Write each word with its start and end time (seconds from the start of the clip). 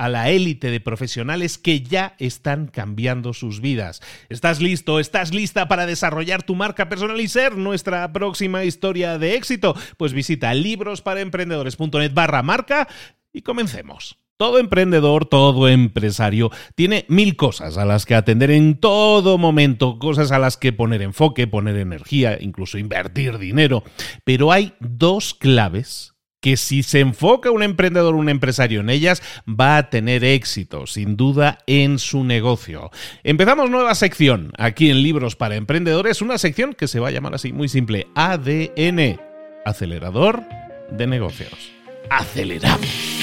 a 0.00 0.08
la 0.08 0.30
élite 0.30 0.70
de 0.70 0.80
profesionales 0.80 1.58
que 1.58 1.82
ya 1.82 2.14
están 2.18 2.68
cambiando 2.68 3.34
sus 3.34 3.60
vidas. 3.60 4.00
¿Estás 4.30 4.62
listo? 4.62 4.98
¿Estás 4.98 5.34
lista 5.34 5.68
para 5.68 5.84
desarrollar 5.84 6.42
tu 6.42 6.54
marca 6.54 6.88
personal 6.88 7.20
y 7.20 7.28
ser 7.28 7.58
nuestra 7.58 8.10
próxima 8.10 8.64
historia 8.64 9.18
de 9.18 9.34
éxito? 9.34 9.76
Pues 9.98 10.14
visita 10.14 10.54
librosparaemprendedores.net 10.54 12.14
barra 12.14 12.42
marca 12.42 12.88
y 13.30 13.42
comencemos. 13.42 14.16
Todo 14.38 14.58
emprendedor, 14.58 15.26
todo 15.26 15.68
empresario 15.68 16.50
tiene 16.74 17.04
mil 17.08 17.36
cosas 17.36 17.76
a 17.76 17.84
las 17.84 18.06
que 18.06 18.14
atender 18.14 18.50
en 18.52 18.80
todo 18.80 19.36
momento, 19.36 19.98
cosas 19.98 20.32
a 20.32 20.38
las 20.38 20.56
que 20.56 20.72
poner 20.72 21.02
enfoque, 21.02 21.46
poner 21.46 21.76
energía, 21.76 22.38
incluso 22.40 22.78
invertir 22.78 23.36
dinero. 23.36 23.84
Pero 24.24 24.50
hay 24.50 24.72
dos 24.80 25.34
claves 25.34 26.09
que 26.40 26.56
si 26.56 26.82
se 26.82 27.00
enfoca 27.00 27.50
un 27.50 27.62
emprendedor, 27.62 28.14
un 28.14 28.28
empresario 28.28 28.80
en 28.80 28.90
ellas, 28.90 29.22
va 29.48 29.76
a 29.76 29.90
tener 29.90 30.24
éxito, 30.24 30.86
sin 30.86 31.16
duda, 31.16 31.58
en 31.66 31.98
su 31.98 32.24
negocio. 32.24 32.90
Empezamos 33.22 33.70
nueva 33.70 33.94
sección 33.94 34.52
aquí 34.58 34.90
en 34.90 35.02
Libros 35.02 35.36
para 35.36 35.56
Emprendedores, 35.56 36.22
una 36.22 36.38
sección 36.38 36.74
que 36.74 36.88
se 36.88 37.00
va 37.00 37.08
a 37.08 37.12
llamar 37.12 37.34
así, 37.34 37.52
muy 37.52 37.68
simple, 37.68 38.06
ADN, 38.14 39.20
acelerador 39.64 40.42
de 40.90 41.06
negocios. 41.06 41.72
Aceleramos. 42.08 43.19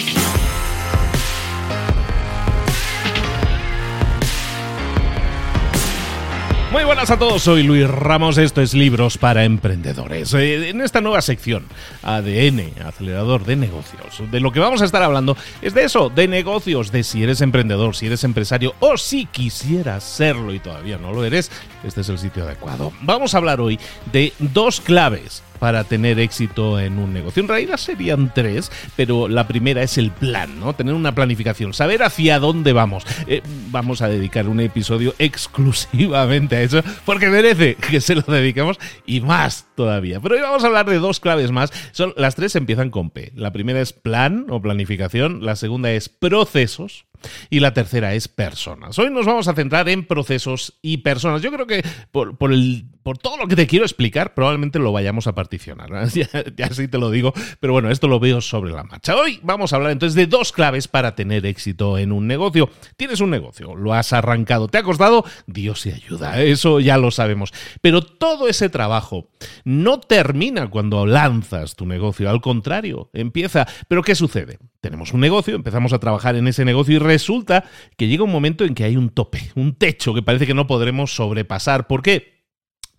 Muy 6.77 6.85
buenas 6.85 7.09
a 7.09 7.17
todos, 7.17 7.41
soy 7.41 7.63
Luis 7.63 7.89
Ramos, 7.89 8.38
esto 8.38 8.61
es 8.61 8.75
Libros 8.75 9.17
para 9.17 9.45
Emprendedores. 9.45 10.31
Eh, 10.35 10.69
en 10.69 10.81
esta 10.81 11.01
nueva 11.01 11.23
sección, 11.23 11.65
ADN, 12.03 12.71
acelerador 12.85 13.45
de 13.45 13.55
negocios, 13.55 14.21
de 14.29 14.39
lo 14.39 14.51
que 14.51 14.59
vamos 14.59 14.83
a 14.83 14.85
estar 14.85 15.01
hablando 15.01 15.35
es 15.63 15.73
de 15.73 15.85
eso, 15.85 16.11
de 16.11 16.27
negocios, 16.27 16.91
de 16.91 17.01
si 17.01 17.23
eres 17.23 17.41
emprendedor, 17.41 17.95
si 17.95 18.05
eres 18.05 18.23
empresario 18.23 18.75
o 18.79 18.95
si 18.95 19.25
quisieras 19.25 20.03
serlo 20.03 20.53
y 20.53 20.59
todavía 20.59 20.99
no 20.99 21.13
lo 21.13 21.25
eres, 21.25 21.49
este 21.83 22.01
es 22.01 22.09
el 22.09 22.19
sitio 22.19 22.43
adecuado. 22.43 22.93
Vamos 23.01 23.33
a 23.33 23.39
hablar 23.39 23.59
hoy 23.59 23.79
de 24.13 24.31
dos 24.37 24.79
claves 24.79 25.41
para 25.59 25.84
tener 25.84 26.19
éxito 26.19 26.79
en 26.79 27.00
un 27.00 27.13
negocio. 27.13 27.41
En 27.41 27.50
realidad 27.50 27.78
serían 27.78 28.34
tres, 28.34 28.72
pero 28.95 29.28
la 29.28 29.47
primera 29.47 29.84
es 29.84 29.97
el 29.97 30.12
plan, 30.12 30.59
¿no? 30.59 30.73
Tener 30.73 30.94
una 30.94 31.16
planificación, 31.16 31.73
saber 31.73 32.03
hacia 32.03 32.40
dónde 32.40 32.73
vamos. 32.73 33.06
Eh, 33.28 33.41
vamos 33.72 34.01
a 34.01 34.07
dedicar 34.07 34.47
un 34.47 34.59
episodio 34.59 35.13
exclusivamente 35.19 36.56
a 36.56 36.62
eso, 36.62 36.81
porque 37.06 37.29
merece 37.29 37.75
que 37.75 38.01
se 38.01 38.16
lo 38.16 38.22
dediquemos 38.22 38.78
y 39.06 39.22
más 39.22 39.67
todavía. 39.75 40.19
Pero 40.19 40.35
hoy 40.35 40.41
vamos 40.41 40.63
a 40.63 40.67
hablar 40.67 40.88
de 40.88 41.00
dos 41.00 41.19
claves 41.19 41.51
más. 41.51 41.72
Son, 41.91 42.13
las 42.17 42.35
tres 42.35 42.56
empiezan 42.56 42.90
con 42.90 43.09
P. 43.09 43.31
La 43.35 43.51
primera 43.51 43.81
es 43.81 43.94
plan 43.94 44.46
o 44.50 44.62
planificación, 44.62 45.44
la 45.44 45.56
segunda 45.56 45.91
es 45.91 46.09
procesos 46.09 47.06
y 47.50 47.59
la 47.59 47.73
tercera 47.73 48.13
es 48.13 48.28
personas. 48.28 48.97
Hoy 49.00 49.09
nos 49.09 49.25
vamos 49.25 49.47
a 49.47 49.53
centrar 49.53 49.89
en 49.89 50.05
procesos 50.05 50.78
y 50.81 50.97
personas. 50.97 51.41
Yo 51.41 51.51
creo 51.51 51.67
que 51.67 51.83
por, 52.11 52.38
por, 52.38 53.17
todo 53.17 53.38
lo 53.38 53.47
que 53.47 53.55
te 53.55 53.67
quiero 53.67 53.85
explicar, 53.85 54.33
probablemente 54.33 54.79
lo 54.79 54.91
vayamos 54.91 55.28
a 55.28 55.35
particionar. 55.35 55.89
Ya, 56.17 56.28
ya 56.55 56.69
sí 56.72 56.88
te 56.88 56.97
lo 56.97 57.11
digo, 57.11 57.33
pero 57.59 57.73
bueno, 57.73 57.91
esto 57.91 58.07
lo 58.07 58.19
veo 58.19 58.41
sobre 58.41 58.72
la 58.72 58.83
marcha. 58.83 59.16
Hoy 59.16 59.39
vamos 59.44 59.72
a 59.72 59.75
hablar 59.75 59.91
entonces 59.91 60.16
de 60.16 60.25
dos 60.25 60.51
claves 60.51 60.88
para 60.88 61.16
tener 61.16 61.45
éxito 61.45 61.97
en 61.97 62.11
un 62.11 62.25
negocio. 62.28 62.69
Tienes 62.95 63.22
un 63.22 63.29
negocio, 63.29 63.75
lo 63.75 63.94
has 63.94 64.13
arrancado, 64.13 64.67
te 64.67 64.79
ha 64.79 64.84
costado, 64.84 65.25
Dios 65.45 65.84
te 65.84 65.94
ayuda, 65.94 66.41
eso 66.41 66.79
ya 66.79 66.97
lo 66.97 67.11
sabemos. 67.11 67.53
Pero 67.81 68.01
todo 68.01 68.47
ese 68.47 68.69
trabajo 68.69 69.29
no 69.63 69.99
termina 69.99 70.69
cuando 70.69 71.05
lanzas 71.05 71.75
tu 71.75 71.85
negocio, 71.85 72.29
al 72.29 72.41
contrario, 72.41 73.09
empieza. 73.13 73.67
Pero 73.88 74.01
¿qué 74.01 74.16
sucede? 74.16 74.59
Tenemos 74.81 75.13
un 75.13 75.19
negocio, 75.19 75.55
empezamos 75.55 75.94
a 75.94 75.99
trabajar 75.99 76.35
en 76.35 76.47
ese 76.47 76.66
negocio 76.66 76.95
y 76.95 76.99
resulta 77.07 77.66
que 77.97 78.07
llega 78.07 78.23
un 78.23 78.31
momento 78.31 78.63
en 78.63 78.75
que 78.75 78.84
hay 78.84 78.97
un 78.97 79.09
tope, 79.09 79.51
un 79.56 79.73
techo 79.75 80.13
que 80.13 80.22
parece 80.22 80.45
que 80.45 80.53
no 80.53 80.68
podremos 80.68 81.16
sobrepasar. 81.16 81.88
¿Por 81.88 82.03
qué? 82.03 82.38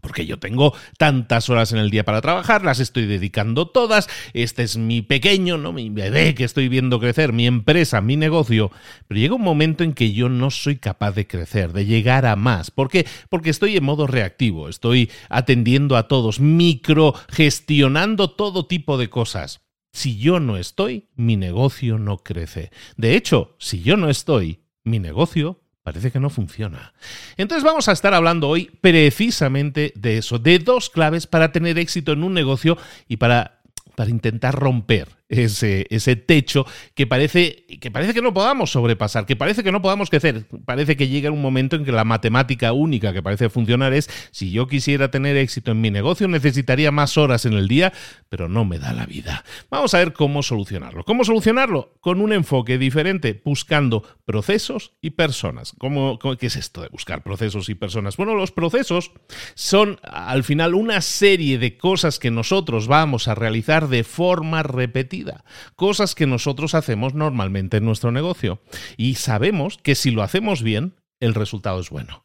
Porque 0.00 0.26
yo 0.26 0.38
tengo 0.38 0.74
tantas 0.96 1.50
horas 1.50 1.72
en 1.72 1.78
el 1.78 1.90
día 1.90 2.04
para 2.04 2.20
trabajar, 2.20 2.64
las 2.64 2.78
estoy 2.78 3.06
dedicando 3.06 3.66
todas, 3.66 4.08
este 4.32 4.62
es 4.62 4.76
mi 4.76 5.02
pequeño, 5.02 5.58
¿no? 5.58 5.72
Mi 5.72 5.90
bebé 5.90 6.36
que 6.36 6.44
estoy 6.44 6.68
viendo 6.68 7.00
crecer, 7.00 7.32
mi 7.32 7.48
empresa, 7.48 8.00
mi 8.00 8.16
negocio. 8.16 8.70
Pero 9.08 9.18
llega 9.18 9.34
un 9.34 9.42
momento 9.42 9.82
en 9.82 9.94
que 9.94 10.12
yo 10.12 10.28
no 10.28 10.50
soy 10.50 10.76
capaz 10.76 11.12
de 11.12 11.26
crecer, 11.26 11.72
de 11.72 11.84
llegar 11.84 12.26
a 12.26 12.36
más. 12.36 12.70
¿Por 12.70 12.88
qué? 12.88 13.06
Porque 13.28 13.50
estoy 13.50 13.76
en 13.76 13.84
modo 13.84 14.06
reactivo, 14.06 14.68
estoy 14.68 15.10
atendiendo 15.28 15.96
a 15.96 16.06
todos, 16.06 16.38
micro, 16.38 17.14
gestionando 17.28 18.30
todo 18.30 18.66
tipo 18.66 18.98
de 18.98 19.10
cosas. 19.10 19.67
Si 19.92 20.18
yo 20.18 20.40
no 20.40 20.56
estoy, 20.56 21.08
mi 21.16 21.36
negocio 21.36 21.98
no 21.98 22.18
crece. 22.18 22.70
De 22.96 23.16
hecho, 23.16 23.56
si 23.58 23.82
yo 23.82 23.96
no 23.96 24.08
estoy, 24.08 24.60
mi 24.84 24.98
negocio 24.98 25.60
parece 25.82 26.12
que 26.12 26.20
no 26.20 26.28
funciona. 26.28 26.92
Entonces 27.36 27.64
vamos 27.64 27.88
a 27.88 27.92
estar 27.92 28.12
hablando 28.12 28.48
hoy 28.48 28.70
precisamente 28.80 29.92
de 29.96 30.18
eso, 30.18 30.38
de 30.38 30.58
dos 30.58 30.90
claves 30.90 31.26
para 31.26 31.50
tener 31.50 31.78
éxito 31.78 32.12
en 32.12 32.24
un 32.24 32.34
negocio 32.34 32.76
y 33.08 33.16
para, 33.16 33.62
para 33.96 34.10
intentar 34.10 34.54
romper 34.54 35.17
ese, 35.28 35.86
ese 35.90 36.16
techo 36.16 36.66
que 36.94 37.06
parece, 37.06 37.66
que 37.80 37.90
parece 37.90 38.14
que 38.14 38.22
no 38.22 38.32
podamos 38.32 38.70
sobrepasar, 38.70 39.26
que 39.26 39.36
parece 39.36 39.62
que 39.62 39.72
no 39.72 39.82
podamos 39.82 40.10
crecer. 40.10 40.46
Parece 40.64 40.96
que 40.96 41.08
llega 41.08 41.30
un 41.30 41.42
momento 41.42 41.76
en 41.76 41.84
que 41.84 41.92
la 41.92 42.04
matemática 42.04 42.72
única 42.72 43.12
que 43.12 43.22
parece 43.22 43.50
funcionar 43.50 43.92
es, 43.92 44.08
si 44.30 44.50
yo 44.50 44.66
quisiera 44.66 45.10
tener 45.10 45.36
éxito 45.36 45.72
en 45.72 45.80
mi 45.80 45.90
negocio, 45.90 46.28
necesitaría 46.28 46.90
más 46.90 47.18
horas 47.18 47.44
en 47.44 47.52
el 47.52 47.68
día, 47.68 47.92
pero 48.28 48.48
no 48.48 48.64
me 48.64 48.78
da 48.78 48.92
la 48.92 49.06
vida. 49.06 49.44
Vamos 49.70 49.94
a 49.94 49.98
ver 49.98 50.12
cómo 50.12 50.42
solucionarlo. 50.42 51.04
¿Cómo 51.04 51.24
solucionarlo? 51.24 51.94
Con 52.00 52.20
un 52.20 52.32
enfoque 52.32 52.78
diferente, 52.78 53.40
buscando 53.44 54.02
procesos 54.24 54.92
y 55.02 55.10
personas. 55.10 55.74
¿Cómo, 55.78 56.18
qué 56.18 56.46
es 56.46 56.56
esto 56.56 56.82
de 56.82 56.88
buscar 56.88 57.22
procesos 57.22 57.68
y 57.68 57.74
personas? 57.74 58.16
Bueno, 58.16 58.34
los 58.34 58.52
procesos 58.52 59.12
son 59.54 59.98
al 60.02 60.44
final 60.44 60.74
una 60.74 61.00
serie 61.00 61.58
de 61.58 61.76
cosas 61.76 62.18
que 62.18 62.30
nosotros 62.30 62.86
vamos 62.86 63.28
a 63.28 63.34
realizar 63.34 63.88
de 63.88 64.04
forma 64.04 64.62
repetida 64.62 65.17
cosas 65.76 66.14
que 66.14 66.26
nosotros 66.26 66.74
hacemos 66.74 67.14
normalmente 67.14 67.78
en 67.78 67.84
nuestro 67.84 68.12
negocio. 68.12 68.60
Y 68.96 69.14
sabemos 69.16 69.78
que 69.78 69.94
si 69.94 70.10
lo 70.10 70.22
hacemos 70.22 70.62
bien, 70.62 70.94
el 71.20 71.34
resultado 71.34 71.80
es 71.80 71.90
bueno. 71.90 72.24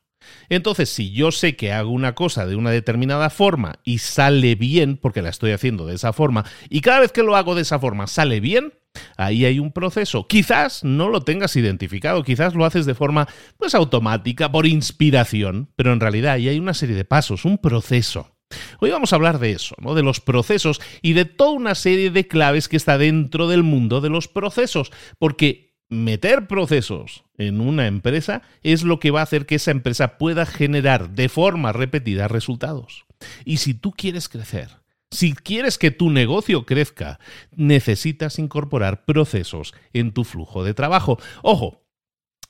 Entonces, 0.49 0.89
si 0.89 1.11
yo 1.11 1.31
sé 1.31 1.55
que 1.55 1.73
hago 1.73 1.91
una 1.91 2.15
cosa 2.15 2.45
de 2.45 2.55
una 2.55 2.71
determinada 2.71 3.29
forma 3.29 3.79
y 3.83 3.99
sale 3.99 4.55
bien, 4.55 4.97
porque 4.97 5.21
la 5.21 5.29
estoy 5.29 5.51
haciendo 5.51 5.85
de 5.85 5.95
esa 5.95 6.13
forma, 6.13 6.45
y 6.69 6.81
cada 6.81 7.01
vez 7.01 7.11
que 7.11 7.23
lo 7.23 7.35
hago 7.35 7.55
de 7.55 7.63
esa 7.63 7.79
forma 7.79 8.07
sale 8.07 8.39
bien, 8.39 8.73
ahí 9.17 9.45
hay 9.45 9.59
un 9.59 9.71
proceso. 9.71 10.27
Quizás 10.27 10.83
no 10.83 11.09
lo 11.09 11.21
tengas 11.21 11.55
identificado, 11.55 12.23
quizás 12.23 12.55
lo 12.55 12.65
haces 12.65 12.85
de 12.85 12.95
forma 12.95 13.27
pues 13.57 13.75
automática, 13.75 14.51
por 14.51 14.65
inspiración, 14.65 15.69
pero 15.75 15.93
en 15.93 15.99
realidad 15.99 16.33
ahí 16.33 16.49
hay 16.49 16.59
una 16.59 16.73
serie 16.73 16.95
de 16.95 17.05
pasos, 17.05 17.45
un 17.45 17.57
proceso. 17.57 18.32
Hoy 18.79 18.91
vamos 18.91 19.13
a 19.13 19.15
hablar 19.15 19.39
de 19.39 19.51
eso, 19.51 19.75
¿no? 19.79 19.95
de 19.95 20.03
los 20.03 20.19
procesos 20.19 20.81
y 21.01 21.13
de 21.13 21.25
toda 21.25 21.51
una 21.51 21.75
serie 21.75 22.11
de 22.11 22.27
claves 22.27 22.67
que 22.67 22.77
está 22.77 22.97
dentro 22.97 23.47
del 23.47 23.63
mundo 23.63 24.01
de 24.01 24.09
los 24.09 24.27
procesos, 24.27 24.91
porque 25.19 25.73
meter 25.89 26.47
procesos 26.47 27.23
en 27.37 27.61
una 27.61 27.87
empresa 27.87 28.41
es 28.63 28.83
lo 28.83 28.99
que 28.99 29.11
va 29.11 29.21
a 29.21 29.23
hacer 29.23 29.45
que 29.45 29.55
esa 29.55 29.71
empresa 29.71 30.17
pueda 30.17 30.45
generar 30.45 31.11
de 31.11 31.29
forma 31.29 31.71
repetida 31.71 32.27
resultados. 32.27 33.05
Y 33.45 33.57
si 33.57 33.73
tú 33.73 33.91
quieres 33.91 34.27
crecer, 34.27 34.69
si 35.11 35.33
quieres 35.33 35.77
que 35.77 35.91
tu 35.91 36.09
negocio 36.09 36.65
crezca, 36.65 37.19
necesitas 37.55 38.39
incorporar 38.39 39.05
procesos 39.05 39.73
en 39.93 40.11
tu 40.11 40.23
flujo 40.23 40.63
de 40.63 40.73
trabajo. 40.73 41.19
Ojo, 41.43 41.83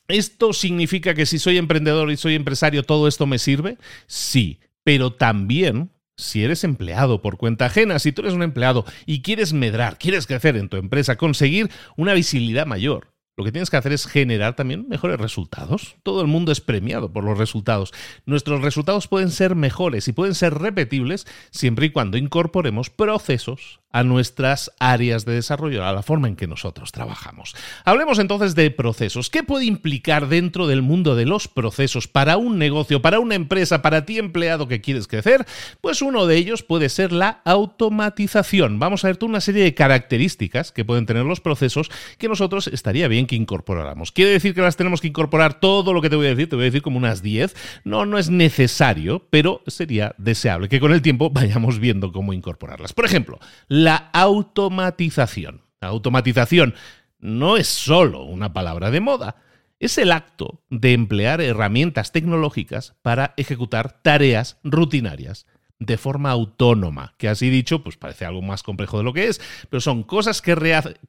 ¿esto 0.07 0.53
significa 0.53 1.13
que 1.13 1.25
si 1.25 1.39
soy 1.39 1.57
emprendedor 1.57 2.09
y 2.09 2.17
soy 2.17 2.35
empresario 2.35 2.83
todo 2.83 3.07
esto 3.07 3.27
me 3.27 3.37
sirve? 3.37 3.77
Sí, 4.07 4.59
pero 4.83 5.13
también 5.13 5.91
si 6.17 6.43
eres 6.43 6.63
empleado 6.63 7.21
por 7.21 7.37
cuenta 7.37 7.65
ajena, 7.65 7.99
si 7.99 8.11
tú 8.11 8.21
eres 8.21 8.33
un 8.33 8.43
empleado 8.43 8.85
y 9.05 9.21
quieres 9.21 9.53
medrar, 9.53 9.97
quieres 9.97 10.27
crecer 10.27 10.57
en 10.57 10.69
tu 10.69 10.77
empresa, 10.77 11.15
conseguir 11.15 11.69
una 11.97 12.13
visibilidad 12.13 12.65
mayor, 12.65 13.13
lo 13.35 13.43
que 13.43 13.51
tienes 13.51 13.71
que 13.71 13.77
hacer 13.77 13.93
es 13.93 14.05
generar 14.05 14.55
también 14.55 14.87
mejores 14.87 15.19
resultados. 15.19 15.95
Todo 16.03 16.21
el 16.21 16.27
mundo 16.27 16.51
es 16.51 16.61
premiado 16.61 17.11
por 17.11 17.23
los 17.23 17.37
resultados. 17.37 17.91
Nuestros 18.27 18.61
resultados 18.61 19.07
pueden 19.07 19.31
ser 19.31 19.55
mejores 19.55 20.07
y 20.07 20.13
pueden 20.13 20.35
ser 20.35 20.53
repetibles 20.53 21.25
siempre 21.49 21.87
y 21.87 21.89
cuando 21.89 22.17
incorporemos 22.17 22.91
procesos 22.91 23.79
a 23.93 24.03
nuestras 24.03 24.71
áreas 24.79 25.25
de 25.25 25.33
desarrollo, 25.33 25.85
a 25.85 25.93
la 25.93 26.03
forma 26.03 26.27
en 26.27 26.35
que 26.35 26.45
nosotros 26.45 26.91
trabajamos. 26.91 27.55
Hablemos 27.85 28.19
entonces 28.19 28.53
de 28.53 28.69
procesos. 28.69 29.29
¿Qué 29.29 29.41
puede 29.41 29.65
implicar 29.65 30.27
dentro 30.27 30.67
del 30.67 30.81
mundo 30.81 31.15
de 31.15 31.25
los 31.25 31.47
procesos 31.47 32.07
para 32.07 32.37
un 32.37 32.59
negocio, 32.59 33.01
para 33.01 33.19
una 33.19 33.35
empresa, 33.35 33.81
para 33.81 34.05
ti 34.05 34.19
empleado 34.19 34.67
que 34.67 34.81
quieres 34.81 35.07
crecer? 35.07 35.45
Pues 35.81 36.01
uno 36.01 36.27
de 36.27 36.35
ellos 36.37 36.61
puede 36.61 36.89
ser 36.89 37.11
la 37.11 37.41
automatización. 37.45 38.79
Vamos 38.79 39.03
a 39.03 39.07
ver 39.07 39.13
una 39.21 39.41
serie 39.41 39.63
de 39.63 39.73
características 39.73 40.71
que 40.71 40.85
pueden 40.85 41.05
tener 41.05 41.23
los 41.23 41.39
procesos 41.39 41.89
que 42.17 42.27
nosotros 42.27 42.67
estaría 42.67 43.07
bien 43.07 43.27
que 43.27 43.35
incorporáramos. 43.35 44.11
¿Quiere 44.11 44.31
decir 44.31 44.53
que 44.53 44.61
las 44.61 44.75
tenemos 44.75 45.01
que 45.01 45.07
incorporar 45.07 45.59
todo 45.59 45.93
lo 45.93 46.01
que 46.01 46.09
te 46.09 46.15
voy 46.15 46.27
a 46.27 46.29
decir? 46.29 46.49
Te 46.49 46.55
voy 46.55 46.63
a 46.63 46.65
decir 46.65 46.81
como 46.81 46.97
unas 46.97 47.21
10. 47.21 47.55
No, 47.83 48.05
no 48.05 48.17
es 48.17 48.29
necesario, 48.29 49.27
pero 49.29 49.61
sería 49.67 50.15
deseable 50.17 50.69
que 50.69 50.79
con 50.79 50.91
el 50.91 51.01
tiempo 51.01 51.29
vayamos 51.29 51.79
viendo 51.79 52.11
cómo 52.11 52.33
incorporarlas. 52.33 52.93
Por 52.93 53.05
ejemplo, 53.05 53.39
la 53.83 54.09
automatización. 54.13 55.61
La 55.81 55.89
automatización 55.89 56.75
no 57.19 57.57
es 57.57 57.67
solo 57.67 58.23
una 58.23 58.53
palabra 58.53 58.91
de 58.91 59.01
moda, 59.01 59.35
es 59.79 59.97
el 59.97 60.11
acto 60.11 60.61
de 60.69 60.93
emplear 60.93 61.41
herramientas 61.41 62.11
tecnológicas 62.11 62.95
para 63.01 63.33
ejecutar 63.35 64.01
tareas 64.01 64.57
rutinarias 64.63 65.45
de 65.79 65.97
forma 65.97 66.31
autónoma, 66.31 67.13
que 67.17 67.27
así 67.27 67.49
dicho, 67.49 67.83
pues 67.83 67.97
parece 67.97 68.23
algo 68.23 68.41
más 68.41 68.63
complejo 68.63 68.97
de 68.97 69.03
lo 69.03 69.11
que 69.11 69.27
es, 69.27 69.41
pero 69.69 69.81
son 69.81 70.03
cosas 70.03 70.41
que, 70.41 70.53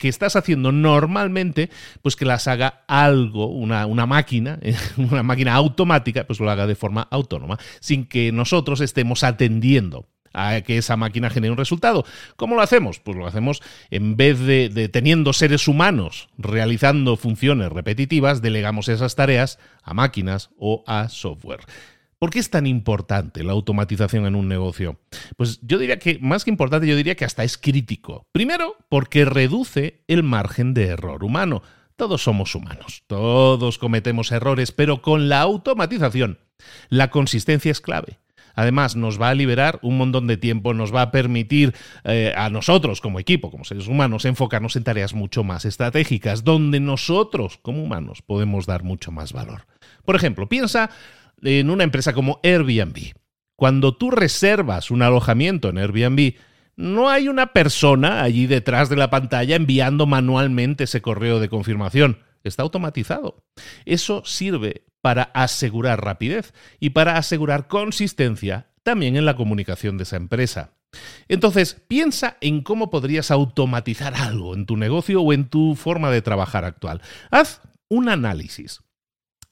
estás 0.01 0.35
haciendo 0.35 0.73
normalmente, 0.73 1.71
pues 2.03 2.17
que 2.17 2.25
las 2.25 2.49
haga 2.49 2.83
algo, 2.89 3.47
una, 3.47 3.87
una 3.87 4.07
máquina, 4.07 4.59
una 4.97 5.23
máquina 5.23 5.55
automática, 5.55 6.27
pues 6.27 6.41
lo 6.41 6.51
haga 6.51 6.67
de 6.67 6.75
forma 6.75 7.07
autónoma, 7.13 7.59
sin 7.79 8.07
que 8.07 8.33
nosotros 8.33 8.81
estemos 8.81 9.23
atendiendo 9.23 10.09
a 10.35 10.61
que 10.61 10.77
esa 10.77 10.97
máquina 10.97 11.31
genere 11.31 11.53
un 11.53 11.57
resultado. 11.57 12.05
¿Cómo 12.37 12.57
lo 12.57 12.61
hacemos? 12.61 13.01
Pues 13.01 13.17
lo 13.17 13.27
hacemos 13.27 13.63
en 13.91 14.17
vez 14.17 14.41
de, 14.41 14.89
teniendo 14.93 15.33
seres 15.33 15.69
humanos 15.69 16.29
realizando 16.37 17.17
funciones 17.17 17.73
repetitivas, 17.73 18.43
delegamos 18.43 18.89
esas 18.89 19.15
tareas 19.15 19.59
a 19.83 19.95
máquinas 19.95 20.51
o 20.59 20.85
a 20.87 21.09
software. 21.09 21.61
¿Por 22.19 22.31
qué 22.31 22.39
es 22.39 22.51
tan 22.51 22.67
importante 22.67 23.45
la 23.45 23.53
automatización 23.53 24.27
en 24.27 24.35
un 24.35 24.49
negocio? 24.49 24.99
Pues 25.37 25.61
yo 25.63 25.79
diría 25.79 25.99
que, 25.99 26.19
más 26.21 26.45
que 26.45 26.51
importante, 26.51 26.87
yo 26.87 26.97
diría 26.97 27.17
que 27.17 27.25
hasta 27.25 27.45
es 27.45 27.59
crítico. 27.59 28.27
Primero, 28.33 28.77
porque 28.89 29.25
reduce 29.25 30.03
el 30.09 30.23
margen 30.23 30.75
de 30.75 30.87
error 30.87 31.23
humano. 31.23 31.63
Todos 31.97 32.23
somos 32.23 32.55
humanos, 32.55 33.05
todos 33.07 33.79
cometemos 33.79 34.33
errores, 34.33 34.73
pero 34.73 35.01
con 35.01 35.29
la 35.29 35.41
automatización 35.41 36.39
la 36.89 37.11
consistencia 37.11 37.71
es 37.71 37.81
clave. 37.81 38.19
Además, 38.55 38.97
nos 38.97 39.21
va 39.21 39.31
a 39.31 39.35
liberar 39.35 39.79
un 39.83 39.99
montón 39.99 40.27
de 40.27 40.37
tiempo, 40.37 40.75
nos 40.75 40.95
va 40.95 41.03
a 41.03 41.11
permitir 41.11 41.75
eh, 42.05 42.33
a 42.37 42.51
nosotros 42.51 43.01
como 43.01 43.19
equipo, 43.19 43.51
como 43.51 43.65
seres 43.65 43.89
humanos, 43.89 44.25
enfocarnos 44.25 44.77
en 44.77 44.85
tareas 44.85 45.15
mucho 45.15 45.45
más 45.45 45.65
estratégicas, 45.65 46.45
donde 46.45 46.81
nosotros 46.81 47.59
como 47.63 47.83
humanos 47.83 48.23
podemos 48.23 48.67
dar 48.67 48.83
mucho 48.83 49.13
más 49.13 49.33
valor. 49.33 49.67
Por 50.05 50.17
ejemplo, 50.17 50.49
piensa 50.49 50.91
en 51.43 51.71
una 51.71 51.85
empresa 51.85 52.13
como 52.13 52.41
Airbnb. 52.43 53.15
Cuando 53.57 53.97
tú 53.97 54.11
reservas 54.11 54.91
un 54.91 55.03
alojamiento 55.03 55.69
en 55.69 55.79
Airbnb, 55.79 56.35
no 56.77 57.09
hay 57.09 57.29
una 57.29 57.53
persona 57.53 58.23
allí 58.23 58.47
detrás 58.47 58.89
de 58.89 58.97
la 58.97 59.11
pantalla 59.11 59.55
enviando 59.55 60.07
manualmente 60.07 60.85
ese 60.85 61.03
correo 61.03 61.39
de 61.39 61.49
confirmación. 61.49 62.19
Está 62.43 62.63
automatizado. 62.63 63.45
Eso 63.85 64.23
sirve 64.25 64.85
para 65.05 65.25
asegurar 65.35 66.03
rapidez 66.03 66.55
y 66.81 66.91
para 66.91 67.19
asegurar 67.19 67.69
consistencia 67.69 68.71
también 68.83 69.19
en 69.19 69.27
la 69.27 69.37
comunicación 69.37 69.99
de 69.99 70.05
esa 70.05 70.17
empresa. 70.17 70.73
Entonces, 71.29 71.77
piensa 71.89 72.39
en 72.41 72.63
cómo 72.63 72.89
podrías 72.89 73.31
automatizar 73.31 74.15
algo 74.15 74.55
en 74.55 74.65
tu 74.65 74.79
negocio 74.79 75.21
o 75.21 75.35
en 75.35 75.51
tu 75.51 75.75
forma 75.75 76.11
de 76.11 76.23
trabajar 76.23 76.65
actual. 76.65 77.03
Haz 77.31 77.61
un 77.91 78.09
análisis 78.09 78.81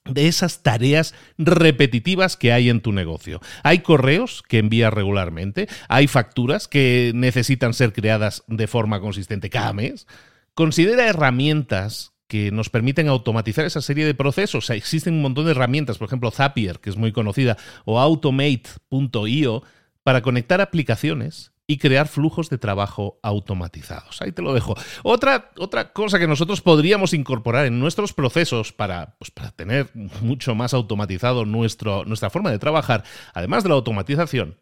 de 0.05 0.27
esas 0.27 0.63
tareas 0.63 1.13
repetitivas 1.37 2.35
que 2.35 2.51
hay 2.51 2.71
en 2.71 2.81
tu 2.81 2.91
negocio. 2.91 3.39
Hay 3.61 3.81
correos 3.81 4.41
que 4.47 4.57
envías 4.57 4.91
regularmente, 4.91 5.67
hay 5.87 6.07
facturas 6.07 6.67
que 6.67 7.11
necesitan 7.13 7.75
ser 7.75 7.93
creadas 7.93 8.43
de 8.47 8.65
forma 8.65 8.99
consistente 8.99 9.51
cada 9.51 9.71
mes. 9.71 10.07
Considera 10.55 11.05
herramientas 11.05 12.12
que 12.27 12.51
nos 12.51 12.69
permiten 12.69 13.07
automatizar 13.07 13.65
esa 13.65 13.81
serie 13.81 14.05
de 14.05 14.13
procesos. 14.13 14.69
existen 14.69 15.15
un 15.15 15.21
montón 15.21 15.45
de 15.45 15.51
herramientas, 15.51 15.97
por 15.97 16.07
ejemplo 16.07 16.31
Zapier, 16.31 16.79
que 16.79 16.89
es 16.89 16.97
muy 16.97 17.11
conocida, 17.11 17.57
o 17.85 17.99
automate.io, 17.99 19.63
para 20.03 20.21
conectar 20.21 20.61
aplicaciones 20.61 21.53
y 21.65 21.77
crear 21.77 22.07
flujos 22.07 22.49
de 22.49 22.57
trabajo 22.57 23.19
automatizados. 23.23 24.21
Ahí 24.21 24.31
te 24.31 24.41
lo 24.41 24.53
dejo. 24.53 24.75
Otra, 25.03 25.51
otra 25.57 25.93
cosa 25.93 26.19
que 26.19 26.27
nosotros 26.27 26.61
podríamos 26.61 27.13
incorporar 27.13 27.65
en 27.65 27.79
nuestros 27.79 28.13
procesos 28.13 28.73
para, 28.73 29.15
pues, 29.17 29.31
para 29.31 29.51
tener 29.51 29.89
mucho 29.93 30.55
más 30.55 30.73
automatizado 30.73 31.45
nuestro, 31.45 32.03
nuestra 32.05 32.29
forma 32.29 32.51
de 32.51 32.59
trabajar, 32.59 33.03
además 33.33 33.63
de 33.63 33.69
la 33.69 33.75
automatización, 33.75 34.59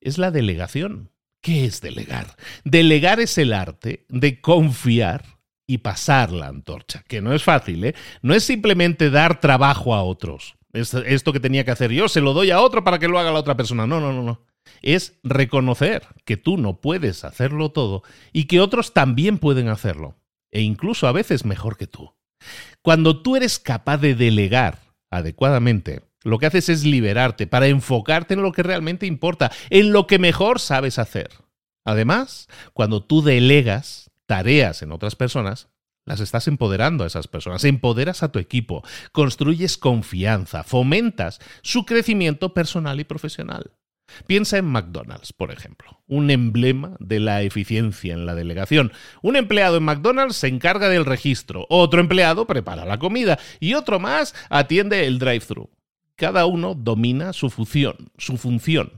es 0.00 0.18
la 0.18 0.30
delegación. 0.30 1.10
¿Qué 1.40 1.66
es 1.66 1.80
delegar? 1.80 2.36
Delegar 2.64 3.20
es 3.20 3.38
el 3.38 3.52
arte 3.52 4.06
de 4.08 4.40
confiar 4.40 5.37
y 5.70 5.78
pasar 5.78 6.32
la 6.32 6.48
antorcha, 6.48 7.04
que 7.06 7.20
no 7.20 7.34
es 7.34 7.44
fácil, 7.44 7.84
¿eh? 7.84 7.94
No 8.22 8.34
es 8.34 8.42
simplemente 8.42 9.10
dar 9.10 9.38
trabajo 9.38 9.94
a 9.94 10.02
otros. 10.02 10.56
esto 10.72 11.32
que 11.32 11.40
tenía 11.40 11.64
que 11.64 11.70
hacer 11.70 11.92
yo, 11.92 12.08
se 12.08 12.22
lo 12.22 12.32
doy 12.32 12.50
a 12.50 12.60
otro 12.60 12.82
para 12.82 12.98
que 12.98 13.06
lo 13.06 13.18
haga 13.18 13.30
la 13.30 13.38
otra 13.38 13.56
persona. 13.56 13.86
No, 13.86 14.00
no, 14.00 14.12
no, 14.12 14.22
no. 14.22 14.42
Es 14.80 15.18
reconocer 15.22 16.06
que 16.24 16.38
tú 16.38 16.56
no 16.56 16.80
puedes 16.80 17.22
hacerlo 17.22 17.70
todo 17.70 18.02
y 18.32 18.44
que 18.44 18.60
otros 18.60 18.94
también 18.94 19.38
pueden 19.38 19.68
hacerlo, 19.68 20.16
e 20.50 20.62
incluso 20.62 21.06
a 21.06 21.12
veces 21.12 21.44
mejor 21.44 21.76
que 21.76 21.86
tú. 21.86 22.14
Cuando 22.82 23.22
tú 23.22 23.36
eres 23.36 23.58
capaz 23.58 23.98
de 23.98 24.14
delegar 24.14 24.78
adecuadamente, 25.10 26.02
lo 26.24 26.38
que 26.38 26.46
haces 26.46 26.70
es 26.70 26.84
liberarte 26.84 27.46
para 27.46 27.66
enfocarte 27.66 28.34
en 28.34 28.42
lo 28.42 28.52
que 28.52 28.62
realmente 28.62 29.04
importa, 29.04 29.52
en 29.68 29.92
lo 29.92 30.06
que 30.06 30.18
mejor 30.18 30.60
sabes 30.60 30.98
hacer. 30.98 31.28
Además, 31.84 32.48
cuando 32.72 33.02
tú 33.02 33.22
delegas, 33.22 34.07
tareas 34.28 34.82
en 34.82 34.92
otras 34.92 35.16
personas, 35.16 35.68
las 36.04 36.20
estás 36.20 36.46
empoderando 36.48 37.02
a 37.02 37.06
esas 37.06 37.28
personas, 37.28 37.64
empoderas 37.64 38.22
a 38.22 38.30
tu 38.30 38.38
equipo, 38.38 38.84
construyes 39.10 39.78
confianza, 39.78 40.62
fomentas 40.62 41.40
su 41.62 41.84
crecimiento 41.84 42.54
personal 42.54 43.00
y 43.00 43.04
profesional. 43.04 43.72
Piensa 44.26 44.56
en 44.58 44.66
McDonald's, 44.66 45.32
por 45.32 45.50
ejemplo, 45.50 46.02
un 46.06 46.30
emblema 46.30 46.96
de 47.00 47.20
la 47.20 47.42
eficiencia 47.42 48.14
en 48.14 48.26
la 48.26 48.34
delegación. 48.34 48.92
Un 49.22 49.36
empleado 49.36 49.78
en 49.78 49.84
McDonald's 49.84 50.36
se 50.36 50.48
encarga 50.48 50.88
del 50.88 51.04
registro, 51.04 51.66
otro 51.68 52.00
empleado 52.00 52.46
prepara 52.46 52.86
la 52.86 52.98
comida 52.98 53.38
y 53.60 53.74
otro 53.74 53.98
más 53.98 54.34
atiende 54.50 55.06
el 55.06 55.18
drive-thru. 55.18 55.70
Cada 56.16 56.46
uno 56.46 56.74
domina 56.74 57.32
su 57.32 57.50
función, 57.50 58.10
su 58.16 58.36
función 58.36 58.92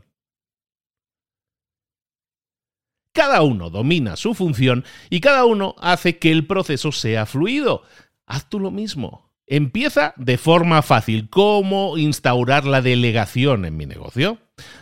Cada 3.12 3.42
uno 3.42 3.70
domina 3.70 4.16
su 4.16 4.34
función 4.34 4.84
y 5.08 5.20
cada 5.20 5.44
uno 5.44 5.74
hace 5.78 6.18
que 6.18 6.30
el 6.30 6.46
proceso 6.46 6.92
sea 6.92 7.26
fluido. 7.26 7.82
Haz 8.26 8.48
tú 8.48 8.60
lo 8.60 8.70
mismo. 8.70 9.30
Empieza 9.46 10.14
de 10.16 10.38
forma 10.38 10.80
fácil. 10.82 11.28
¿Cómo 11.28 11.98
instaurar 11.98 12.64
la 12.64 12.82
delegación 12.82 13.64
en 13.64 13.76
mi 13.76 13.86
negocio? 13.86 14.38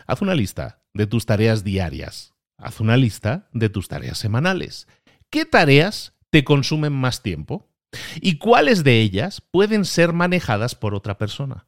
Haz 0.07 0.21
una 0.21 0.35
lista 0.35 0.83
de 0.93 1.07
tus 1.07 1.25
tareas 1.25 1.65
diarias. 1.65 2.35
Haz 2.59 2.81
una 2.81 2.99
lista 2.99 3.49
de 3.53 3.71
tus 3.71 3.89
tareas 3.89 4.19
semanales. 4.19 4.89
¿Qué 5.31 5.47
tareas 5.47 6.15
te 6.29 6.45
consumen 6.45 6.93
más 6.93 7.23
tiempo? 7.23 7.71
¿Y 8.21 8.37
cuáles 8.37 8.85
de 8.85 9.01
ellas 9.01 9.41
pueden 9.41 9.87
ser 9.87 10.13
manejadas 10.13 10.75
por 10.75 10.95
otra 10.95 11.17
persona? 11.17 11.67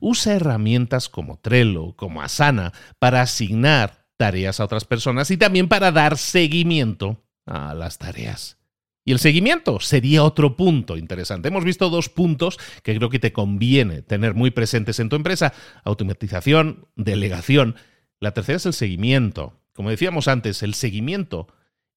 Usa 0.00 0.34
herramientas 0.34 1.08
como 1.08 1.38
Trello, 1.38 1.94
como 1.96 2.20
Asana, 2.20 2.72
para 2.98 3.22
asignar 3.22 4.01
tareas 4.22 4.60
a 4.60 4.64
otras 4.64 4.84
personas 4.84 5.32
y 5.32 5.36
también 5.36 5.66
para 5.66 5.90
dar 5.90 6.16
seguimiento 6.16 7.24
a 7.44 7.74
las 7.74 7.98
tareas. 7.98 8.56
Y 9.04 9.10
el 9.10 9.18
seguimiento 9.18 9.80
sería 9.80 10.22
otro 10.22 10.56
punto 10.56 10.96
interesante. 10.96 11.48
Hemos 11.48 11.64
visto 11.64 11.90
dos 11.90 12.08
puntos 12.08 12.56
que 12.84 12.94
creo 12.94 13.10
que 13.10 13.18
te 13.18 13.32
conviene 13.32 14.00
tener 14.00 14.34
muy 14.34 14.52
presentes 14.52 15.00
en 15.00 15.08
tu 15.08 15.16
empresa. 15.16 15.52
Automatización, 15.82 16.86
delegación. 16.94 17.74
La 18.20 18.30
tercera 18.30 18.58
es 18.58 18.66
el 18.66 18.74
seguimiento. 18.74 19.60
Como 19.74 19.90
decíamos 19.90 20.28
antes, 20.28 20.62
el 20.62 20.74
seguimiento 20.74 21.48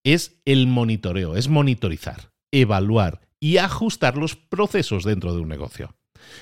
es 0.03 0.41
el 0.45 0.65
monitoreo, 0.65 1.35
es 1.35 1.47
monitorizar, 1.47 2.31
evaluar 2.51 3.21
y 3.39 3.57
ajustar 3.57 4.17
los 4.17 4.35
procesos 4.35 5.03
dentro 5.03 5.35
de 5.35 5.41
un 5.41 5.47
negocio. 5.47 5.95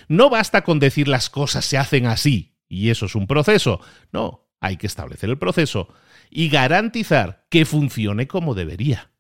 No 0.08 0.30
basta 0.30 0.64
con 0.64 0.80
decir 0.80 1.10
las 1.10 1.30
cosas 1.30 1.66
se 1.66 1.78
hacen 1.78 2.06
así 2.06 2.56
y 2.70 2.90
eso 2.90 3.08
es 3.08 3.16
un 3.16 3.28
proceso. 3.28 3.82
No, 4.14 4.43
hay 4.64 4.78
que 4.78 4.88
establecer 4.88 5.30
el 5.30 5.38
proceso 5.38 5.90
y 6.32 6.48
garantizar 6.48 7.46
que 7.50 7.66
funcione 7.66 8.28
como 8.28 8.56
debería. 8.56 9.12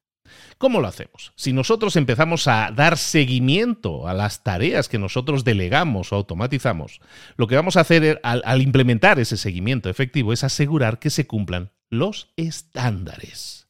¿Cómo 0.57 0.79
lo 0.79 0.87
hacemos? 0.87 1.33
Si 1.35 1.51
nosotros 1.51 1.97
empezamos 1.97 2.47
a 2.47 2.71
dar 2.73 2.97
seguimiento 2.97 4.07
a 4.07 4.13
las 4.13 4.43
tareas 4.43 4.87
que 4.87 4.97
nosotros 4.97 5.43
delegamos 5.43 6.13
o 6.13 6.15
automatizamos, 6.15 7.01
lo 7.35 7.47
que 7.47 7.57
vamos 7.57 7.75
a 7.75 7.81
hacer 7.81 8.21
al, 8.23 8.61
implementar 8.61 9.19
ese 9.19 9.35
seguimiento 9.35 9.89
efectivo 9.89 10.31
es 10.31 10.45
asegurar 10.45 10.99
que 10.99 11.09
se 11.09 11.27
cumplan 11.27 11.71
los 11.89 12.31
estándares. 12.37 13.62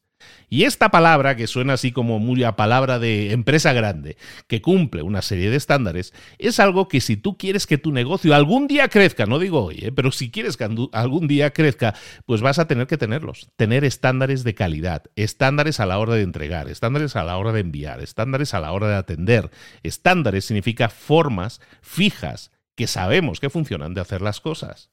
Y 0.48 0.64
esta 0.64 0.90
palabra, 0.90 1.36
que 1.36 1.46
suena 1.46 1.72
así 1.72 1.90
como 1.90 2.18
muy 2.18 2.44
a 2.44 2.56
palabra 2.56 2.98
de 2.98 3.32
empresa 3.32 3.72
grande, 3.72 4.16
que 4.46 4.62
cumple 4.62 5.02
una 5.02 5.22
serie 5.22 5.50
de 5.50 5.56
estándares, 5.56 6.12
es 6.38 6.60
algo 6.60 6.86
que 6.86 7.00
si 7.00 7.16
tú 7.16 7.36
quieres 7.36 7.66
que 7.66 7.78
tu 7.78 7.92
negocio 7.92 8.34
algún 8.34 8.66
día 8.66 8.88
crezca, 8.88 9.26
no 9.26 9.38
digo 9.38 9.64
hoy, 9.64 9.78
¿eh? 9.82 9.92
pero 9.92 10.12
si 10.12 10.30
quieres 10.30 10.56
que 10.56 10.68
algún 10.92 11.26
día 11.26 11.52
crezca, 11.52 11.94
pues 12.26 12.40
vas 12.40 12.58
a 12.58 12.66
tener 12.66 12.86
que 12.86 12.98
tenerlos. 12.98 13.48
Tener 13.56 13.84
estándares 13.84 14.44
de 14.44 14.54
calidad, 14.54 15.04
estándares 15.16 15.80
a 15.80 15.86
la 15.86 15.98
hora 15.98 16.14
de 16.14 16.22
entregar, 16.22 16.68
estándares 16.68 17.16
a 17.16 17.24
la 17.24 17.36
hora 17.36 17.52
de 17.52 17.60
enviar, 17.60 18.00
estándares 18.00 18.54
a 18.54 18.60
la 18.60 18.72
hora 18.72 18.88
de 18.88 18.96
atender. 18.96 19.50
Estándares 19.82 20.44
significa 20.44 20.88
formas 20.88 21.60
fijas 21.82 22.50
que 22.76 22.86
sabemos 22.86 23.40
que 23.40 23.50
funcionan 23.50 23.94
de 23.94 24.00
hacer 24.00 24.20
las 24.20 24.40
cosas. 24.40 24.90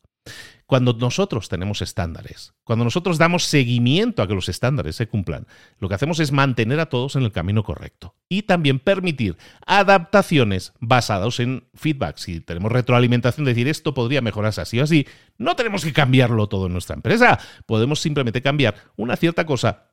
Cuando 0.72 0.94
nosotros 0.94 1.50
tenemos 1.50 1.82
estándares, 1.82 2.54
cuando 2.64 2.86
nosotros 2.86 3.18
damos 3.18 3.44
seguimiento 3.44 4.22
a 4.22 4.28
que 4.28 4.34
los 4.34 4.48
estándares 4.48 4.96
se 4.96 5.08
cumplan, 5.08 5.46
lo 5.80 5.90
que 5.90 5.96
hacemos 5.96 6.22
es 6.22 6.32
mantener 6.32 6.80
a 6.80 6.86
todos 6.86 7.18
en 7.18 7.24
el 7.24 7.34
camino 7.34 7.62
correcto 7.64 8.16
y 8.30 8.44
también 8.44 8.80
permitir 8.80 9.36
adaptaciones 9.66 10.72
basadas 10.80 11.42
en 11.42 11.68
feedback. 11.74 12.16
Si 12.16 12.40
tenemos 12.40 12.72
retroalimentación, 12.72 13.46
decir 13.46 13.68
esto 13.68 13.94
podría 13.94 14.22
mejorarse 14.22 14.62
así 14.62 14.80
o 14.80 14.84
así, 14.84 15.06
no 15.38 15.58
tenemos 15.58 15.84
que 15.84 15.92
cambiarlo 15.92 16.48
todo 16.48 16.68
en 16.68 16.72
nuestra 16.72 16.96
empresa, 16.96 17.38
podemos 17.66 18.00
simplemente 18.00 18.42
cambiar 18.42 18.76
una 18.96 19.18
cierta 19.18 19.46
cosa 19.46 19.92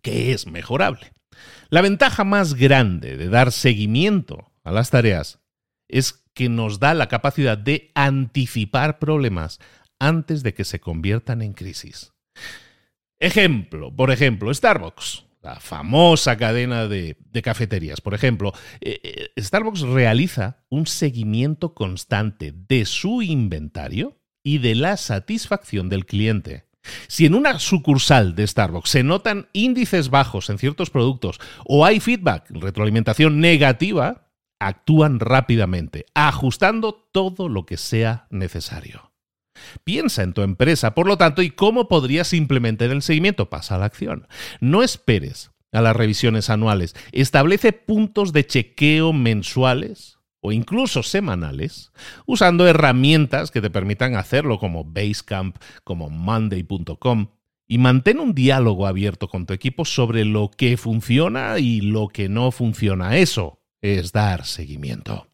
que 0.00 0.32
es 0.32 0.46
mejorable. 0.46 1.12
La 1.68 1.82
ventaja 1.82 2.24
más 2.24 2.54
grande 2.54 3.18
de 3.18 3.28
dar 3.28 3.52
seguimiento 3.52 4.50
a 4.64 4.72
las 4.72 4.88
tareas 4.88 5.40
es 5.88 6.24
que 6.34 6.48
nos 6.48 6.78
da 6.78 6.94
la 6.94 7.08
capacidad 7.08 7.56
de 7.56 7.90
anticipar 7.94 8.98
problemas 8.98 9.58
antes 9.98 10.42
de 10.42 10.54
que 10.54 10.64
se 10.64 10.80
conviertan 10.80 11.42
en 11.42 11.54
crisis. 11.54 12.12
Ejemplo, 13.18 13.94
por 13.94 14.10
ejemplo, 14.10 14.52
Starbucks, 14.52 15.24
la 15.42 15.58
famosa 15.60 16.36
cadena 16.36 16.86
de, 16.88 17.16
cafeterías. 17.42 18.00
Por 18.00 18.14
ejemplo, 18.14 18.52
eh, 18.80 19.00
eh, 19.02 19.40
Starbucks 19.40 19.82
realiza 19.82 20.64
un 20.68 20.86
seguimiento 20.86 21.72
constante 21.72 22.52
de 22.52 22.84
su 22.84 23.22
inventario 23.22 24.18
y 24.42 24.58
de 24.58 24.74
la 24.74 24.96
satisfacción 24.96 25.88
del 25.88 26.04
cliente. 26.04 26.66
Si 27.08 27.26
en 27.26 27.34
una 27.34 27.58
sucursal 27.58 28.34
de 28.34 28.46
Starbucks 28.46 28.90
se 28.90 29.02
notan 29.02 29.48
índices 29.52 30.10
bajos 30.10 30.50
en 30.50 30.58
ciertos 30.58 30.90
productos 30.90 31.40
o 31.64 31.84
hay 31.84 32.00
feedback, 32.00 32.50
retroalimentación 32.50 33.40
negativa, 33.40 34.25
actúan 34.58 35.20
rápidamente, 35.20 36.06
ajustando 36.14 36.94
todo 37.12 37.48
lo 37.48 37.66
que 37.66 37.76
sea 37.76 38.26
necesario. 38.30 39.12
Piensa 39.84 40.22
en 40.22 40.32
tu 40.32 40.42
empresa, 40.42 40.94
por 40.94 41.06
lo 41.06 41.16
tanto, 41.16 41.42
y 41.42 41.50
cómo 41.50 41.88
podrías 41.88 42.32
implementar 42.32 42.90
el 42.90 43.02
seguimiento. 43.02 43.48
Pasa 43.48 43.76
a 43.76 43.78
la 43.78 43.86
acción. 43.86 44.28
No 44.60 44.82
esperes 44.82 45.50
a 45.72 45.80
las 45.80 45.96
revisiones 45.96 46.50
anuales. 46.50 46.94
Establece 47.12 47.72
puntos 47.72 48.32
de 48.32 48.46
chequeo 48.46 49.12
mensuales 49.12 50.18
o 50.40 50.52
incluso 50.52 51.02
semanales, 51.02 51.92
usando 52.24 52.68
herramientas 52.68 53.50
que 53.50 53.60
te 53.60 53.70
permitan 53.70 54.14
hacerlo 54.14 54.58
como 54.58 54.84
Basecamp, 54.84 55.56
como 55.82 56.08
Monday.com, 56.08 57.28
y 57.66 57.78
mantén 57.78 58.20
un 58.20 58.32
diálogo 58.32 58.86
abierto 58.86 59.28
con 59.28 59.44
tu 59.44 59.54
equipo 59.54 59.84
sobre 59.84 60.24
lo 60.24 60.50
que 60.56 60.76
funciona 60.76 61.58
y 61.58 61.80
lo 61.80 62.06
que 62.08 62.28
no 62.28 62.52
funciona. 62.52 63.16
Eso 63.16 63.58
es 63.86 64.12
dar 64.12 64.44
seguimiento. 64.44 65.28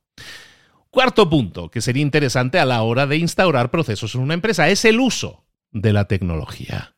Cuarto 0.90 1.28
punto, 1.30 1.70
que 1.70 1.80
sería 1.80 2.02
interesante 2.02 2.58
a 2.58 2.66
la 2.66 2.82
hora 2.82 3.06
de 3.06 3.16
instaurar 3.16 3.70
procesos 3.70 4.14
en 4.14 4.20
una 4.20 4.34
empresa, 4.34 4.68
es 4.68 4.84
el 4.84 5.00
uso 5.00 5.46
de 5.70 5.92
la 5.92 6.06
tecnología. 6.06 6.94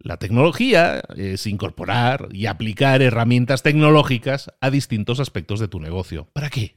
La 0.00 0.16
tecnología 0.16 1.02
es 1.16 1.46
incorporar 1.46 2.28
y 2.32 2.46
aplicar 2.46 3.02
herramientas 3.02 3.62
tecnológicas 3.62 4.52
a 4.60 4.70
distintos 4.70 5.20
aspectos 5.20 5.60
de 5.60 5.68
tu 5.68 5.80
negocio. 5.80 6.28
¿Para 6.32 6.50
qué? 6.50 6.76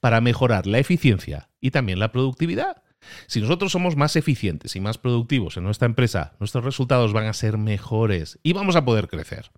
Para 0.00 0.20
mejorar 0.20 0.66
la 0.66 0.78
eficiencia 0.78 1.50
y 1.60 1.70
también 1.70 1.98
la 1.98 2.12
productividad. 2.12 2.82
Si 3.26 3.40
nosotros 3.40 3.72
somos 3.72 3.96
más 3.96 4.16
eficientes 4.16 4.76
y 4.76 4.80
más 4.80 4.98
productivos 4.98 5.56
en 5.56 5.64
nuestra 5.64 5.86
empresa, 5.86 6.34
nuestros 6.40 6.64
resultados 6.64 7.12
van 7.12 7.26
a 7.26 7.32
ser 7.32 7.58
mejores 7.58 8.38
y 8.42 8.52
vamos 8.52 8.76
a 8.76 8.84
poder 8.84 9.08
crecer. 9.08 9.50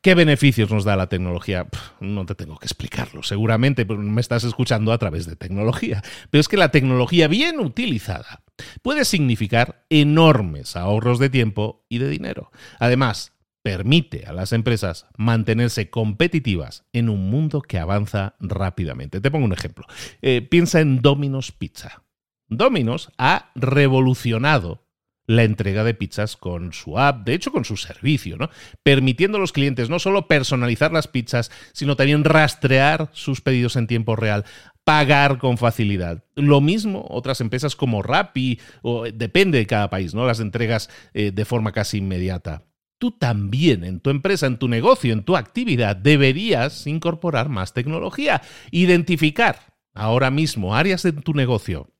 ¿Qué 0.00 0.14
beneficios 0.14 0.70
nos 0.70 0.84
da 0.84 0.96
la 0.96 1.08
tecnología? 1.08 1.66
no 2.00 2.24
te 2.26 2.34
tengo 2.34 2.56
que 2.58 2.66
explicarlo, 2.66 3.22
seguramente 3.22 3.84
me 3.84 4.20
estás 4.20 4.44
escuchando 4.44 4.92
a 4.92 4.98
través 4.98 5.26
de 5.26 5.36
tecnología, 5.36 6.02
pero 6.30 6.40
es 6.40 6.48
que 6.48 6.56
la 6.56 6.70
tecnología 6.70 7.28
bien 7.28 7.58
utilizada 7.58 8.42
puede 8.82 9.04
significar 9.04 9.84
enormes 9.90 10.76
ahorros 10.76 11.18
de 11.18 11.30
tiempo 11.30 11.84
y 11.88 11.98
de 11.98 12.08
dinero. 12.08 12.50
Además, 12.78 13.32
permite 13.62 14.24
a 14.26 14.32
las 14.32 14.52
empresas 14.52 15.06
mantenerse 15.16 15.90
competitivas 15.90 16.84
en 16.92 17.08
un 17.08 17.28
mundo 17.30 17.60
que 17.60 17.78
avanza 17.78 18.36
rápidamente. 18.40 19.20
Te 19.20 19.30
pongo 19.30 19.44
un 19.44 19.52
ejemplo. 19.52 19.86
Eh, 20.22 20.46
piensa 20.48 20.80
en 20.80 21.02
Domino's 21.02 21.52
Pizza. 21.52 22.04
Domino's 22.48 23.10
ha 23.18 23.50
revolucionado 23.54 24.87
la 25.28 25.44
entrega 25.44 25.84
de 25.84 25.92
pizzas 25.94 26.36
con 26.36 26.72
su 26.72 26.98
app, 26.98 27.24
de 27.24 27.34
hecho 27.34 27.52
con 27.52 27.66
su 27.66 27.76
servicio, 27.76 28.38
¿no? 28.38 28.48
Permitiendo 28.82 29.36
a 29.36 29.40
los 29.40 29.52
clientes 29.52 29.90
no 29.90 29.98
solo 29.98 30.26
personalizar 30.26 30.90
las 30.90 31.06
pizzas, 31.06 31.50
sino 31.72 31.96
también 31.96 32.24
rastrear 32.24 33.10
sus 33.12 33.42
pedidos 33.42 33.76
en 33.76 33.86
tiempo 33.86 34.16
real, 34.16 34.46
pagar 34.84 35.36
con 35.36 35.58
facilidad. 35.58 36.24
Lo 36.34 36.62
mismo 36.62 37.04
otras 37.10 37.42
empresas 37.42 37.76
como 37.76 38.02
Rappi, 38.02 38.58
o 38.80 39.04
depende 39.04 39.58
de 39.58 39.66
cada 39.66 39.90
país, 39.90 40.14
¿no? 40.14 40.26
Las 40.26 40.40
entregas 40.40 40.88
eh, 41.12 41.30
de 41.30 41.44
forma 41.44 41.72
casi 41.72 41.98
inmediata. 41.98 42.62
Tú 42.96 43.10
también 43.10 43.84
en 43.84 44.00
tu 44.00 44.08
empresa, 44.08 44.46
en 44.46 44.56
tu 44.56 44.66
negocio, 44.66 45.12
en 45.12 45.24
tu 45.24 45.36
actividad, 45.36 45.94
deberías 45.94 46.86
incorporar 46.86 47.50
más 47.50 47.74
tecnología. 47.74 48.40
Identificar 48.70 49.74
ahora 49.92 50.30
mismo 50.30 50.74
áreas 50.74 51.02
de 51.02 51.12
tu 51.12 51.34
negocio 51.34 51.90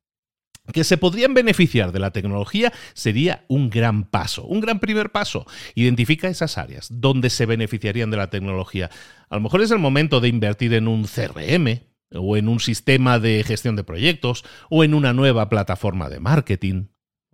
que 0.72 0.84
se 0.84 0.98
podrían 0.98 1.34
beneficiar 1.34 1.92
de 1.92 1.98
la 1.98 2.10
tecnología 2.10 2.72
sería 2.94 3.44
un 3.48 3.70
gran 3.70 4.04
paso, 4.04 4.44
un 4.44 4.60
gran 4.60 4.80
primer 4.80 5.10
paso. 5.10 5.46
Identifica 5.75 6.28
esas 6.28 6.58
áreas 6.58 6.88
donde 6.90 7.30
se 7.30 7.46
beneficiarían 7.46 8.10
de 8.10 8.16
la 8.16 8.30
tecnología. 8.30 8.90
A 9.28 9.37
lo 9.37 9.40
mejor 9.40 9.62
es 9.62 9.70
el 9.70 9.78
momento 9.78 10.20
de 10.20 10.28
invertir 10.28 10.75
en 10.75 10.88
un 10.88 11.04
CRM 11.04 11.80
o 12.14 12.37
en 12.37 12.48
un 12.48 12.60
sistema 12.60 13.18
de 13.18 13.42
gestión 13.44 13.76
de 13.76 13.84
proyectos 13.84 14.44
o 14.70 14.84
en 14.84 14.94
una 14.94 15.12
nueva 15.12 15.48
plataforma 15.48 16.08
de 16.08 16.20
marketing. 16.20 16.87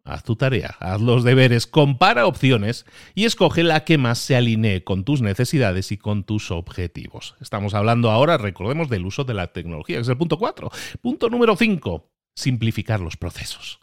Haz 0.06 0.22
tu 0.22 0.36
tarea, 0.36 0.76
haz 0.80 1.00
los 1.00 1.24
deberes, 1.24 1.66
compara 1.66 2.26
opciones 2.26 2.84
y 3.14 3.24
escoge 3.24 3.62
la 3.62 3.84
que 3.84 3.96
más 3.96 4.18
se 4.18 4.36
alinee 4.36 4.84
con 4.84 5.02
tus 5.04 5.22
necesidades 5.22 5.92
y 5.92 5.96
con 5.96 6.24
tus 6.24 6.50
objetivos. 6.50 7.36
Estamos 7.40 7.72
hablando 7.72 8.10
ahora, 8.10 8.36
recordemos, 8.36 8.90
del 8.90 9.06
uso 9.06 9.24
de 9.24 9.32
la 9.32 9.54
tecnología, 9.54 9.96
que 9.96 10.02
es 10.02 10.08
el 10.08 10.18
punto 10.18 10.36
4. 10.36 10.70
Punto 11.00 11.30
número 11.30 11.56
5 11.56 12.13
simplificar 12.34 13.00
los 13.00 13.16
procesos. 13.16 13.80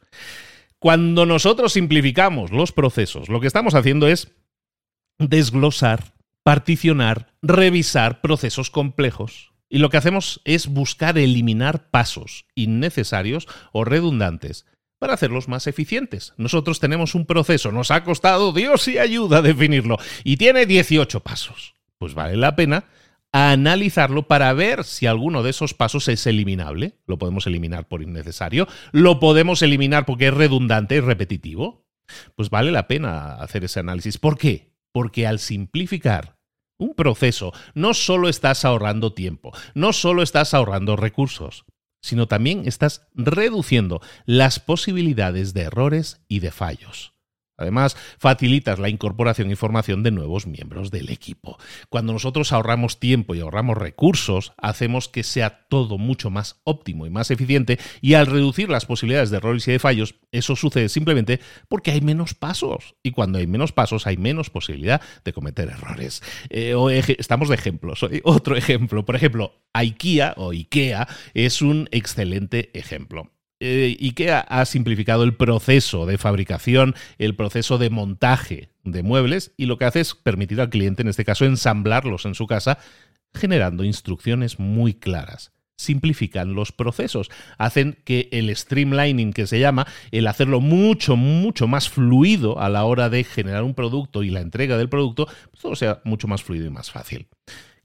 Cuando 0.80 1.26
nosotros 1.26 1.74
simplificamos 1.74 2.52
los 2.52 2.72
procesos, 2.72 3.30
lo 3.30 3.40
que 3.40 3.48
estamos 3.48 3.76
haciendo 3.76 4.08
es 4.08 4.32
desglosar, 5.20 6.14
particionar, 6.44 7.34
revisar 7.42 8.22
procesos 8.22 8.72
complejos 8.72 9.52
Y 9.74 9.78
lo 9.78 9.90
que 9.90 9.96
hacemos 9.96 10.42
es 10.44 10.68
buscar 10.68 11.18
eliminar 11.18 11.90
pasos 11.92 12.46
innecesarios 12.56 13.48
o 13.72 13.86
redundantes 13.86 14.66
para 15.00 15.14
hacerlos 15.14 15.48
más 15.48 15.66
eficientes. 15.66 16.34
Nosotros 16.36 16.82
tenemos 16.82 17.16
un 17.16 17.26
proceso, 17.26 17.72
nos 17.72 17.90
ha 17.90 18.04
costado 18.04 18.52
Dios 18.52 18.88
y 18.90 18.98
ayuda 18.98 19.38
a 19.38 19.42
definirlo, 19.42 19.98
y 20.26 20.36
tiene 20.36 20.66
18 20.66 21.22
pasos. 21.22 21.76
Pues 21.98 22.16
vale 22.16 22.36
la 22.36 22.56
pena 22.58 22.84
analizarlo 23.32 24.28
para 24.28 24.52
ver 24.54 24.84
si 24.84 25.08
alguno 25.08 25.44
de 25.44 25.52
esos 25.52 25.74
pasos 25.74 26.08
es 26.08 26.28
eliminable. 26.28 27.00
Lo 27.06 27.18
podemos 27.18 27.48
eliminar 27.48 27.88
por 27.88 28.02
innecesario, 28.02 28.68
lo 28.92 29.20
podemos 29.20 29.62
eliminar 29.62 30.06
porque 30.06 30.28
es 30.28 30.34
redundante 30.34 30.96
y 30.96 31.00
repetitivo. 31.00 31.86
Pues 32.36 32.50
vale 32.50 32.72
la 32.72 32.88
pena 32.88 33.36
hacer 33.36 33.64
ese 33.64 33.80
análisis. 33.80 34.18
¿Por 34.18 34.38
qué? 34.38 34.74
Porque 34.92 35.28
al 35.28 35.40
simplificar 35.40 36.38
un 36.78 36.96
proceso, 36.96 37.54
no 37.74 37.94
solo 37.94 38.28
estás 38.28 38.66
ahorrando 38.66 39.14
tiempo, 39.14 39.54
no 39.76 39.94
solo 39.94 40.24
estás 40.24 40.54
ahorrando 40.54 40.96
recursos, 40.96 41.64
sino 42.02 42.28
también 42.28 42.64
estás 42.66 43.08
reduciendo 43.14 44.02
las 44.26 44.60
posibilidades 44.60 45.54
de 45.54 45.62
errores 45.62 46.22
y 46.28 46.40
de 46.40 46.52
fallos. 46.52 47.14
Además, 47.62 47.96
facilitas 48.18 48.80
la 48.80 48.90
incorporación 48.90 49.52
y 49.52 49.56
formación 49.56 50.04
de 50.04 50.12
nuevos 50.12 50.48
miembros 50.48 50.92
del 50.92 51.10
equipo. 51.10 51.58
Cuando 51.90 52.14
nosotros 52.14 52.52
ahorramos 52.52 53.00
tiempo 53.00 53.36
y 53.36 53.40
ahorramos 53.40 53.78
recursos, 53.78 54.54
hacemos 54.58 55.08
que 55.08 55.24
sea 55.24 55.68
todo 55.70 55.98
mucho 55.98 56.30
más 56.30 56.60
óptimo 56.64 57.06
y 57.06 57.10
más 57.10 57.32
eficiente 57.32 57.80
y 58.02 58.16
al 58.16 58.28
reducir 58.28 58.70
las 58.70 58.86
posibilidades 58.86 59.30
de 59.30 59.38
errores 59.38 59.68
y 59.68 59.72
de 59.72 59.80
fallos, 59.80 60.16
eso 60.32 60.56
sucede 60.56 60.90
simplemente 60.90 61.40
porque 61.68 61.92
hay 61.92 62.02
menos 62.02 62.34
pasos 62.34 62.96
y 63.04 63.12
cuando 63.12 63.40
hay 63.40 63.48
menos 63.48 63.72
pasos 63.72 64.08
hay 64.08 64.18
menos 64.18 64.50
posibilidad 64.50 65.02
de 65.24 65.34
cometer 65.34 65.70
errores. 65.70 66.22
Eh, 66.50 66.76
estamos 67.18 67.50
de 67.50 67.56
ejemplos. 67.56 68.06
Otro 68.24 68.56
ejemplo, 68.56 69.06
por 69.06 69.16
ejemplo, 69.16 69.54
IKEA 69.74 70.34
o 70.38 70.52
IKEA 70.52 71.08
es 71.34 71.62
un 71.62 71.88
excelente 71.92 72.72
ejemplo. 72.78 73.32
Eh, 73.64 73.96
IKEA 74.02 74.40
ha 74.40 74.66
simplificado 74.66 75.24
el 75.24 75.36
proceso 75.36 76.08
de 76.08 76.18
fabricación, 76.18 76.96
el 77.20 77.36
proceso 77.36 77.78
de 77.78 77.92
montaje 77.92 78.70
de 78.84 79.04
muebles 79.04 79.52
y 79.56 79.68
lo 79.68 79.78
que 79.78 79.86
hace 79.86 80.00
es 80.00 80.16
permitir 80.16 80.60
al 80.60 80.72
cliente, 80.72 81.04
en 81.04 81.10
este 81.10 81.26
caso, 81.26 81.46
ensamblarlos 81.46 82.26
en 82.26 82.34
su 82.34 82.48
casa, 82.48 82.80
generando 83.36 83.84
instrucciones 83.84 84.60
muy 84.60 84.96
claras. 84.96 85.52
Simplifican 85.78 86.56
los 86.56 86.72
procesos, 86.72 87.30
hacen 87.60 88.00
que 88.04 88.30
el 88.32 88.56
streamlining 88.56 89.32
que 89.32 89.46
se 89.46 89.60
llama, 89.60 89.86
el 90.10 90.26
hacerlo 90.26 90.60
mucho, 90.60 91.16
mucho 91.16 91.68
más 91.68 91.88
fluido 91.88 92.60
a 92.60 92.68
la 92.68 92.84
hora 92.86 93.12
de 93.12 93.24
generar 93.24 93.62
un 93.62 93.76
producto 93.76 94.24
y 94.24 94.32
la 94.32 94.42
entrega 94.42 94.76
del 94.76 94.90
producto, 94.90 95.28
pues 95.52 95.62
todo 95.62 95.76
sea 95.76 96.02
mucho 96.04 96.28
más 96.28 96.42
fluido 96.42 96.66
y 96.66 96.72
más 96.72 96.90
fácil. 96.90 97.28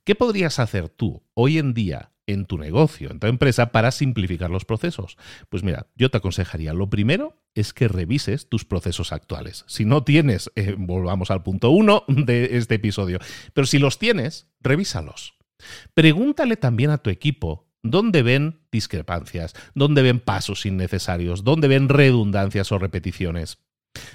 ¿Qué 0.05 0.15
podrías 0.15 0.59
hacer 0.59 0.89
tú 0.89 1.23
hoy 1.35 1.59
en 1.59 1.75
día 1.75 2.13
en 2.27 2.47
tu 2.47 2.59
negocio, 2.59 3.11
en 3.11 3.21
tu 3.21 3.27
empresa, 3.27 3.73
para 3.73 3.91
simplificar 3.91 4.51
los 4.51 4.65
procesos? 4.65 5.17
Pues 5.49 5.63
mira, 5.63 5.87
yo 5.95 6.11
te 6.11 6.19
aconsejaría, 6.19 6.73
lo 6.73 6.91
primero 6.91 7.43
es 7.55 7.73
que 7.73 7.89
revises 7.89 8.49
tus 8.49 8.65
procesos 8.65 9.13
actuales. 9.13 9.65
Si 9.67 9.85
no 9.85 10.05
tienes, 10.05 10.51
eh, 10.57 10.75
volvamos 10.77 11.31
al 11.31 11.43
punto 11.43 11.71
uno 11.71 12.05
de 12.09 12.57
este 12.57 12.77
episodio, 12.77 13.19
pero 13.55 13.67
si 13.67 13.79
los 13.79 13.99
tienes, 13.99 14.49
revísalos. 14.61 15.35
Pregúntale 15.95 16.57
también 16.57 16.91
a 16.91 16.99
tu 16.99 17.11
equipo 17.11 17.67
dónde 17.83 18.23
ven 18.23 18.61
discrepancias, 18.71 19.55
dónde 19.75 20.03
ven 20.03 20.21
pasos 20.21 20.67
innecesarios, 20.67 21.45
dónde 21.45 21.69
ven 21.69 21.89
redundancias 21.89 22.73
o 22.73 22.79
repeticiones. 22.79 23.59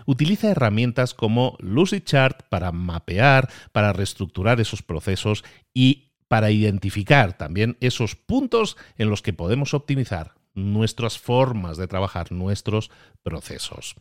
Utiliza 0.06 0.52
herramientas 0.52 1.14
como 1.14 1.58
Lucidchart 1.60 2.48
para 2.50 2.72
mapear, 2.72 3.50
para 3.72 3.94
reestructurar 3.94 4.60
esos 4.60 4.84
procesos 4.84 5.44
y 5.74 6.11
para 6.32 6.50
identificar 6.50 7.38
también 7.38 7.76
esos 7.82 8.16
puntos 8.16 8.78
en 8.98 9.10
los 9.10 9.22
que 9.22 9.34
podemos 9.34 9.74
optimizar 9.74 10.36
nuestras 10.54 11.20
formas 11.20 11.76
de 11.76 11.90
trabajar, 11.90 12.32
nuestros 12.32 12.90
procesos. 13.22 13.98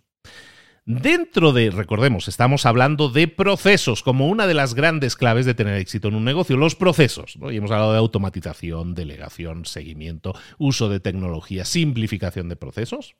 Dentro 0.87 1.52
de, 1.52 1.72
recordemos, 1.72 2.28
estamos 2.28 2.66
hablando 2.66 3.08
de 3.08 3.26
procesos 3.26 4.04
como 4.04 4.28
una 4.28 4.46
de 4.46 4.54
las 4.54 4.75
grandes 4.75 5.16
claves 5.16 5.44
de 5.44 5.54
tener 5.54 5.75
éxito 5.75 6.06
en 6.06 6.14
un 6.14 6.25
negocio, 6.25 6.56
los 6.56 6.76
procesos. 6.76 7.36
Y 7.50 7.56
hemos 7.56 7.73
hablado 7.73 7.95
de 7.95 7.99
automatización, 7.99 8.95
delegación, 8.95 9.64
seguimiento, 9.64 10.32
uso 10.56 10.88
de 10.88 11.00
tecnología, 11.00 11.64
simplificación 11.64 12.49
de 12.49 12.54
procesos. 12.54 13.16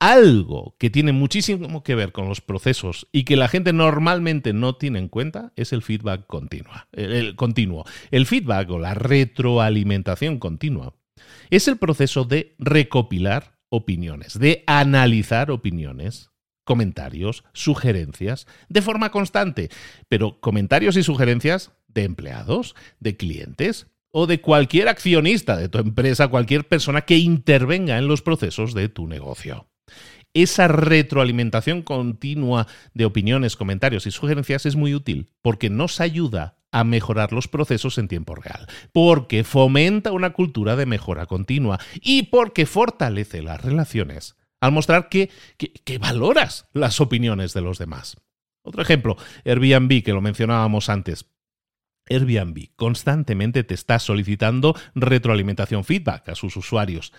Algo 0.00 0.76
que 0.78 0.90
tiene 0.90 1.10
muchísimo 1.10 1.82
que 1.82 1.96
ver 1.96 2.12
con 2.12 2.28
los 2.28 2.40
procesos 2.40 3.08
y 3.10 3.24
que 3.24 3.36
la 3.36 3.48
gente 3.48 3.72
normalmente 3.72 4.52
no 4.52 4.76
tiene 4.76 5.00
en 5.00 5.08
cuenta 5.08 5.52
es 5.56 5.72
el 5.72 5.82
feedback 5.82 6.24
el, 6.92 7.34
continuo. 7.34 7.84
El 8.12 8.26
feedback 8.26 8.70
o 8.70 8.78
la 8.78 8.94
retroalimentación 8.94 10.38
continua 10.38 10.94
es 11.50 11.66
el 11.66 11.78
proceso 11.78 12.24
de 12.24 12.54
recopilar 12.60 13.58
opiniones, 13.70 14.38
de 14.38 14.62
analizar 14.68 15.50
opiniones, 15.50 16.30
comentarios, 16.62 17.42
sugerencias, 17.52 18.46
de 18.68 18.82
forma 18.82 19.10
constante, 19.10 19.68
pero 20.08 20.38
comentarios 20.38 20.96
y 20.96 21.02
sugerencias 21.02 21.72
de 21.88 22.04
empleados, 22.04 22.76
de 23.00 23.16
clientes, 23.16 23.88
o 24.10 24.26
de 24.26 24.40
cualquier 24.40 24.88
accionista 24.88 25.56
de 25.56 25.68
tu 25.68 25.78
empresa, 25.78 26.28
cualquier 26.28 26.66
persona 26.66 27.02
que 27.02 27.18
intervenga 27.18 27.98
en 27.98 28.06
los 28.06 28.22
procesos 28.22 28.74
de 28.74 28.88
tu 28.88 29.06
negocio 29.06 29.67
esa 30.42 30.68
retroalimentación 30.68 31.82
continua 31.82 32.66
de 32.94 33.04
opiniones, 33.04 33.56
comentarios 33.56 34.06
y 34.06 34.10
sugerencias 34.10 34.66
es 34.66 34.76
muy 34.76 34.94
útil 34.94 35.30
porque 35.42 35.70
nos 35.70 36.00
ayuda 36.00 36.56
a 36.70 36.84
mejorar 36.84 37.32
los 37.32 37.48
procesos 37.48 37.98
en 37.98 38.08
tiempo 38.08 38.34
real, 38.34 38.66
porque 38.92 39.44
fomenta 39.44 40.12
una 40.12 40.32
cultura 40.32 40.76
de 40.76 40.86
mejora 40.86 41.26
continua 41.26 41.80
y 42.00 42.24
porque 42.24 42.66
fortalece 42.66 43.42
las 43.42 43.60
relaciones 43.62 44.36
al 44.60 44.72
mostrar 44.72 45.08
que, 45.08 45.30
que, 45.56 45.98
valoras 45.98 46.66
las 46.72 47.00
opiniones 47.00 47.54
de 47.54 47.60
los 47.60 47.78
demás. 47.78 48.16
Otro 48.62 48.82
ejemplo, 48.82 49.16
Airbnb, 49.44 50.02
que 50.02 50.12
lo 50.12 50.20
mencionábamos 50.20 50.88
antes. 50.88 51.26
Airbnb 52.10 52.70
constantemente 52.74 53.64
te 53.64 53.74
está 53.74 53.98
solicitando 53.98 54.74
retroalimentación 54.94 55.84
feedback 55.84 56.30
a 56.30 56.34
sus 56.34 56.56
usuarios 56.56 57.12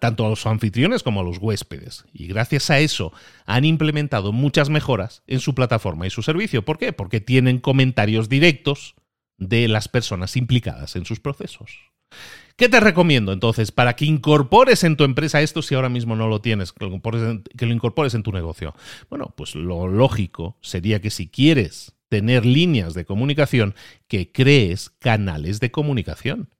tanto 0.00 0.26
a 0.26 0.28
los 0.28 0.46
anfitriones 0.46 1.02
como 1.02 1.20
a 1.20 1.24
los 1.24 1.38
huéspedes. 1.38 2.04
Y 2.12 2.26
gracias 2.26 2.70
a 2.70 2.80
eso 2.80 3.12
han 3.46 3.64
implementado 3.64 4.32
muchas 4.32 4.68
mejoras 4.68 5.22
en 5.26 5.40
su 5.40 5.54
plataforma 5.54 6.06
y 6.06 6.10
su 6.10 6.22
servicio. 6.22 6.64
¿Por 6.64 6.78
qué? 6.78 6.92
Porque 6.92 7.20
tienen 7.20 7.58
comentarios 7.58 8.28
directos 8.28 8.94
de 9.38 9.68
las 9.68 9.88
personas 9.88 10.36
implicadas 10.36 10.96
en 10.96 11.06
sus 11.06 11.18
procesos. 11.20 11.70
¿Qué 12.56 12.68
te 12.68 12.80
recomiendo 12.80 13.32
entonces 13.32 13.72
para 13.72 13.96
que 13.96 14.04
incorpores 14.04 14.84
en 14.84 14.96
tu 14.96 15.04
empresa 15.04 15.40
esto 15.40 15.62
si 15.62 15.74
ahora 15.74 15.88
mismo 15.88 16.14
no 16.14 16.28
lo 16.28 16.42
tienes, 16.42 16.72
que 16.72 16.84
lo 16.84 17.72
incorpores 17.72 18.14
en 18.14 18.22
tu 18.22 18.32
negocio? 18.32 18.74
Bueno, 19.08 19.32
pues 19.34 19.54
lo 19.54 19.88
lógico 19.88 20.58
sería 20.60 21.00
que 21.00 21.10
si 21.10 21.28
quieres 21.28 21.94
tener 22.10 22.44
líneas 22.44 22.92
de 22.92 23.06
comunicación, 23.06 23.74
que 24.08 24.30
crees 24.30 24.90
canales 24.90 25.60
de 25.60 25.70
comunicación 25.70 26.50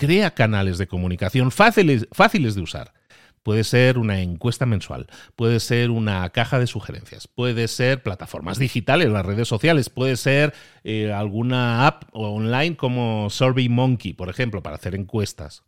crea 0.00 0.30
canales 0.30 0.78
de 0.78 0.86
comunicación 0.86 1.50
fáciles, 1.50 2.08
fáciles 2.10 2.54
de 2.54 2.62
usar. 2.62 2.94
Puede 3.42 3.64
ser 3.64 3.98
una 3.98 4.20
encuesta 4.20 4.64
mensual, 4.64 5.06
puede 5.36 5.60
ser 5.60 5.90
una 5.90 6.28
caja 6.30 6.58
de 6.58 6.66
sugerencias, 6.66 7.28
puede 7.28 7.68
ser 7.68 8.02
plataformas 8.02 8.58
digitales, 8.58 9.10
las 9.10 9.26
redes 9.26 9.46
sociales, 9.46 9.90
puede 9.90 10.16
ser 10.16 10.54
eh, 10.84 11.12
alguna 11.12 11.86
app 11.86 12.04
online 12.12 12.76
como 12.76 13.28
SurveyMonkey, 13.28 14.14
por 14.14 14.30
ejemplo, 14.30 14.62
para 14.62 14.76
hacer 14.76 14.94
encuestas. 14.94 15.64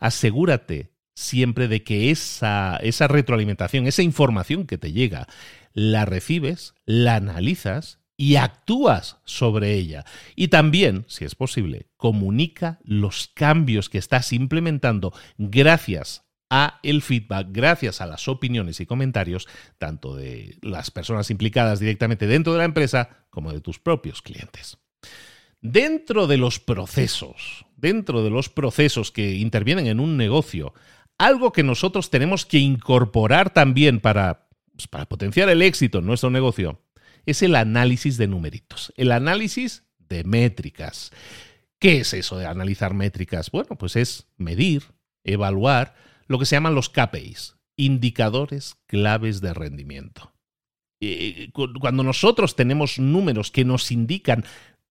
Asegúrate 0.00 0.90
siempre 1.14 1.68
de 1.68 1.84
que 1.84 2.10
esa, 2.10 2.78
esa 2.82 3.06
retroalimentación, 3.06 3.86
esa 3.86 4.02
información 4.02 4.66
que 4.66 4.78
te 4.78 4.92
llega, 4.92 5.28
la 5.72 6.06
recibes, 6.06 6.74
la 6.86 7.16
analizas 7.16 8.00
y 8.16 8.36
actúas 8.36 9.18
sobre 9.24 9.74
ella. 9.74 10.04
Y 10.34 10.48
también, 10.48 11.04
si 11.08 11.24
es 11.24 11.34
posible, 11.34 11.88
comunica 11.96 12.78
los 12.84 13.28
cambios 13.34 13.90
que 13.90 13.98
estás 13.98 14.32
implementando 14.32 15.12
gracias 15.36 16.24
a 16.48 16.78
el 16.82 17.02
feedback, 17.02 17.48
gracias 17.50 18.00
a 18.00 18.06
las 18.06 18.28
opiniones 18.28 18.80
y 18.80 18.86
comentarios 18.86 19.48
tanto 19.78 20.14
de 20.14 20.56
las 20.62 20.90
personas 20.90 21.30
implicadas 21.30 21.80
directamente 21.80 22.26
dentro 22.26 22.52
de 22.52 22.60
la 22.60 22.64
empresa 22.64 23.26
como 23.30 23.52
de 23.52 23.60
tus 23.60 23.78
propios 23.78 24.22
clientes. 24.22 24.78
Dentro 25.60 26.26
de 26.26 26.36
los 26.36 26.60
procesos, 26.60 27.66
dentro 27.76 28.22
de 28.22 28.30
los 28.30 28.48
procesos 28.48 29.10
que 29.10 29.34
intervienen 29.34 29.88
en 29.88 29.98
un 29.98 30.16
negocio, 30.16 30.72
algo 31.18 31.52
que 31.52 31.64
nosotros 31.64 32.10
tenemos 32.10 32.46
que 32.46 32.58
incorporar 32.58 33.52
también 33.52 34.00
para, 34.00 34.48
pues, 34.72 34.86
para 34.86 35.06
potenciar 35.06 35.48
el 35.48 35.62
éxito 35.62 35.98
en 35.98 36.06
nuestro 36.06 36.30
negocio 36.30 36.85
es 37.26 37.42
el 37.42 37.56
análisis 37.56 38.16
de 38.16 38.28
numeritos, 38.28 38.92
el 38.96 39.12
análisis 39.12 39.84
de 39.98 40.24
métricas. 40.24 41.12
¿Qué 41.78 41.98
es 41.98 42.14
eso 42.14 42.38
de 42.38 42.46
analizar 42.46 42.94
métricas? 42.94 43.50
Bueno, 43.50 43.76
pues 43.76 43.96
es 43.96 44.28
medir, 44.36 44.84
evaluar 45.24 45.94
lo 46.26 46.38
que 46.38 46.46
se 46.46 46.56
llaman 46.56 46.74
los 46.74 46.88
KPIs, 46.88 47.56
indicadores 47.76 48.76
claves 48.86 49.40
de 49.40 49.52
rendimiento. 49.52 50.32
Cuando 51.80 52.02
nosotros 52.02 52.56
tenemos 52.56 52.98
números 52.98 53.50
que 53.50 53.66
nos 53.66 53.92
indican 53.92 54.44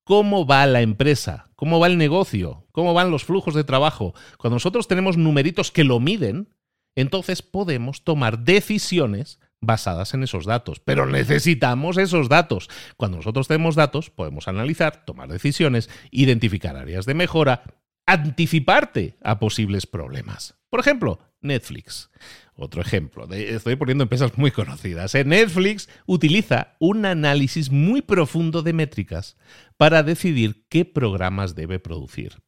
cómo 0.03 0.45
va 0.45 0.67
la 0.67 0.81
empresa, 0.81 1.49
cómo 1.55 1.79
va 1.79 1.87
el 1.87 1.97
negocio, 1.97 2.67
cómo 2.71 2.93
van 2.93 3.09
los 3.09 3.23
flujos 3.23 3.55
de 3.55 3.63
trabajo. 3.63 4.13
Cuando 4.37 4.57
nosotros 4.57 4.87
tenemos 4.87 5.17
numeritos 5.17 5.71
que 5.71 5.83
lo 5.83 5.99
miden, 5.99 6.53
entonces 6.95 7.41
podemos 7.41 8.03
tomar 8.03 8.39
decisiones 8.39 9.39
basadas 9.65 10.13
en 10.13 10.23
esos 10.23 10.45
datos. 10.45 10.79
Pero 10.79 11.05
necesitamos 11.05 11.97
esos 11.97 12.29
datos. 12.29 12.69
Cuando 12.97 13.17
nosotros 13.17 13.47
tenemos 13.47 13.75
datos, 13.75 14.09
podemos 14.09 14.47
analizar, 14.47 15.05
tomar 15.05 15.29
decisiones, 15.29 15.89
identificar 16.11 16.75
áreas 16.75 17.05
de 17.05 17.13
mejora, 17.13 17.63
anticiparte 18.05 19.17
a 19.23 19.39
posibles 19.39 19.87
problemas. 19.87 20.55
Por 20.69 20.79
ejemplo, 20.79 21.19
Netflix. 21.41 22.09
Otro 22.57 22.81
ejemplo, 22.81 23.27
estoy 23.31 23.75
poniendo 23.75 24.03
empresas 24.03 24.37
muy 24.37 24.51
conocidas. 24.51 25.13
¿eh? 25.15 25.25
Netflix 25.25 25.89
utiliza 26.05 26.75
un 26.79 27.05
análisis 27.05 27.69
muy 27.69 28.01
profundo 28.01 28.61
de 28.61 28.71
métricas 28.71 29.35
para 29.75 30.03
decidir 30.03 30.65
qué 30.69 30.85
programas 30.85 31.55
debe 31.55 31.79
producir 31.79 32.44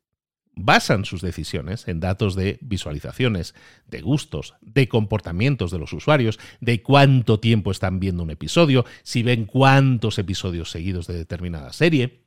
basan 0.57 1.05
sus 1.05 1.21
decisiones 1.21 1.87
en 1.87 1.99
datos 1.99 2.35
de 2.35 2.57
visualizaciones, 2.61 3.55
de 3.87 4.01
gustos, 4.01 4.55
de 4.61 4.89
comportamientos 4.89 5.71
de 5.71 5.79
los 5.79 5.93
usuarios, 5.93 6.39
de 6.59 6.81
cuánto 6.81 7.39
tiempo 7.39 7.71
están 7.71 7.99
viendo 7.99 8.23
un 8.23 8.31
episodio, 8.31 8.85
si 9.03 9.23
ven 9.23 9.45
cuántos 9.45 10.17
episodios 10.17 10.71
seguidos 10.71 11.07
de 11.07 11.13
determinada 11.13 11.71
serie. 11.71 12.23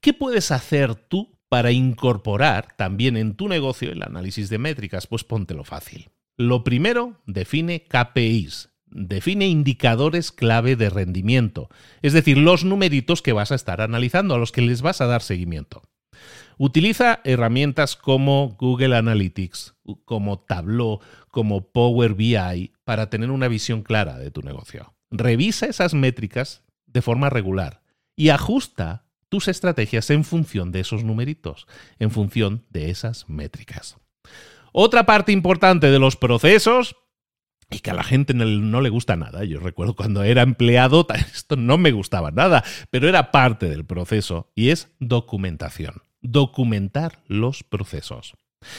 ¿Qué 0.00 0.12
puedes 0.12 0.50
hacer 0.50 0.94
tú 0.96 1.38
para 1.48 1.72
incorporar 1.72 2.74
también 2.76 3.16
en 3.16 3.34
tu 3.34 3.48
negocio 3.48 3.92
el 3.92 4.02
análisis 4.02 4.50
de 4.50 4.58
métricas? 4.58 5.06
Pues 5.06 5.24
póntelo 5.24 5.64
fácil. 5.64 6.10
Lo 6.36 6.64
primero, 6.64 7.20
define 7.26 7.84
KPIs, 7.84 8.70
define 8.86 9.46
indicadores 9.46 10.32
clave 10.32 10.74
de 10.74 10.90
rendimiento, 10.90 11.68
es 12.02 12.12
decir, 12.12 12.38
los 12.38 12.64
numeritos 12.64 13.22
que 13.22 13.32
vas 13.32 13.52
a 13.52 13.56
estar 13.56 13.80
analizando, 13.82 14.34
a 14.34 14.38
los 14.38 14.50
que 14.50 14.62
les 14.62 14.82
vas 14.82 15.00
a 15.00 15.06
dar 15.06 15.22
seguimiento. 15.22 15.82
Utiliza 16.62 17.20
herramientas 17.24 17.96
como 17.96 18.54
Google 18.58 18.94
Analytics, 18.94 19.76
como 20.04 20.40
Tableau, 20.40 21.00
como 21.30 21.72
Power 21.72 22.12
BI 22.12 22.74
para 22.84 23.08
tener 23.08 23.30
una 23.30 23.48
visión 23.48 23.80
clara 23.80 24.18
de 24.18 24.30
tu 24.30 24.42
negocio. 24.42 24.92
Revisa 25.10 25.64
esas 25.64 25.94
métricas 25.94 26.62
de 26.84 27.00
forma 27.00 27.30
regular 27.30 27.80
y 28.14 28.28
ajusta 28.28 29.06
tus 29.30 29.48
estrategias 29.48 30.10
en 30.10 30.22
función 30.22 30.70
de 30.70 30.80
esos 30.80 31.02
numeritos, 31.02 31.66
en 31.98 32.10
función 32.10 32.66
de 32.68 32.90
esas 32.90 33.26
métricas. 33.26 33.96
Otra 34.70 35.06
parte 35.06 35.32
importante 35.32 35.90
de 35.90 35.98
los 35.98 36.16
procesos 36.16 36.94
y 37.70 37.78
que 37.78 37.90
a 37.90 37.94
la 37.94 38.04
gente 38.04 38.34
no 38.34 38.82
le 38.82 38.90
gusta 38.90 39.16
nada. 39.16 39.44
Yo 39.44 39.60
recuerdo 39.60 39.96
cuando 39.96 40.24
era 40.24 40.42
empleado, 40.42 41.06
esto 41.32 41.56
no 41.56 41.78
me 41.78 41.92
gustaba 41.92 42.30
nada, 42.30 42.62
pero 42.90 43.08
era 43.08 43.30
parte 43.30 43.70
del 43.70 43.86
proceso 43.86 44.52
y 44.54 44.68
es 44.68 44.90
documentación 44.98 46.02
documentar 46.20 47.22
los 47.26 47.62
procesos. 47.62 48.34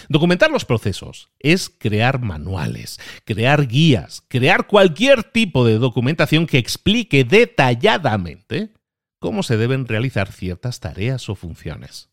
Documentar 0.09 0.51
los 0.51 0.65
procesos 0.65 1.31
es 1.39 1.69
crear 1.69 2.21
manuales, 2.21 2.99
crear 3.25 3.67
guías, 3.67 4.23
crear 4.27 4.67
cualquier 4.67 5.23
tipo 5.23 5.65
de 5.65 5.79
documentación 5.79 6.45
que 6.45 6.59
explique 6.59 7.23
detalladamente 7.23 8.73
cómo 9.19 9.43
se 9.43 9.57
deben 9.57 9.87
realizar 9.87 10.31
ciertas 10.31 10.79
tareas 10.79 11.29
o 11.29 11.35
funciones. 11.35 12.09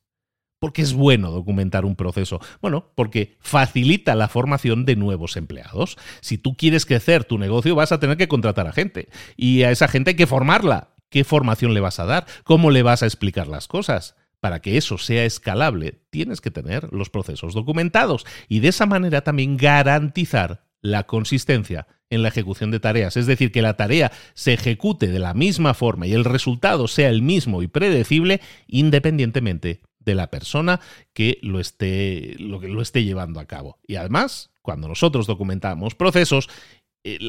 ¿Por 0.60 0.72
qué 0.72 0.82
es 0.82 0.92
bueno 0.92 1.30
documentar 1.30 1.84
un 1.84 1.94
proceso? 1.94 2.40
Bueno, 2.60 2.90
porque 2.96 3.36
facilita 3.40 4.16
la 4.16 4.28
formación 4.28 4.84
de 4.84 4.96
nuevos 4.96 5.36
empleados. 5.36 5.96
Si 6.20 6.36
tú 6.36 6.56
quieres 6.56 6.84
crecer 6.84 7.24
tu 7.24 7.38
negocio, 7.38 7.76
vas 7.76 7.92
a 7.92 8.00
tener 8.00 8.16
que 8.16 8.28
contratar 8.28 8.66
a 8.66 8.72
gente. 8.72 9.08
Y 9.36 9.62
a 9.62 9.70
esa 9.70 9.86
gente 9.86 10.10
hay 10.10 10.16
que 10.16 10.26
formarla. 10.26 10.94
¿Qué 11.10 11.22
formación 11.22 11.74
le 11.74 11.80
vas 11.80 12.00
a 12.00 12.06
dar? 12.06 12.26
¿Cómo 12.44 12.70
le 12.70 12.82
vas 12.82 13.02
a 13.02 13.06
explicar 13.06 13.46
las 13.46 13.68
cosas? 13.68 14.16
Para 14.40 14.60
que 14.60 14.76
eso 14.76 14.98
sea 14.98 15.24
escalable, 15.24 16.00
tienes 16.10 16.40
que 16.40 16.50
tener 16.50 16.92
los 16.92 17.10
procesos 17.10 17.54
documentados 17.54 18.24
y 18.48 18.60
de 18.60 18.68
esa 18.68 18.86
manera 18.86 19.22
también 19.22 19.56
garantizar 19.56 20.64
la 20.80 21.04
consistencia 21.04 21.86
en 22.10 22.22
la 22.22 22.28
ejecución 22.28 22.70
de 22.70 22.80
tareas, 22.80 23.16
es 23.16 23.26
decir, 23.26 23.52
que 23.52 23.62
la 23.62 23.76
tarea 23.76 24.12
se 24.34 24.54
ejecute 24.54 25.08
de 25.08 25.18
la 25.18 25.34
misma 25.34 25.74
forma 25.74 26.06
y 26.06 26.14
el 26.14 26.24
resultado 26.24 26.88
sea 26.88 27.10
el 27.10 27.20
mismo 27.20 27.62
y 27.62 27.66
predecible 27.66 28.40
independientemente 28.66 29.82
de 29.98 30.14
la 30.14 30.30
persona 30.30 30.80
que 31.12 31.38
lo 31.42 31.60
esté, 31.60 32.36
lo, 32.38 32.60
que 32.60 32.68
lo 32.68 32.80
esté 32.80 33.04
llevando 33.04 33.40
a 33.40 33.46
cabo. 33.46 33.78
Y 33.86 33.96
además, 33.96 34.50
cuando 34.62 34.88
nosotros 34.88 35.26
documentamos 35.26 35.94
procesos, 35.94 36.48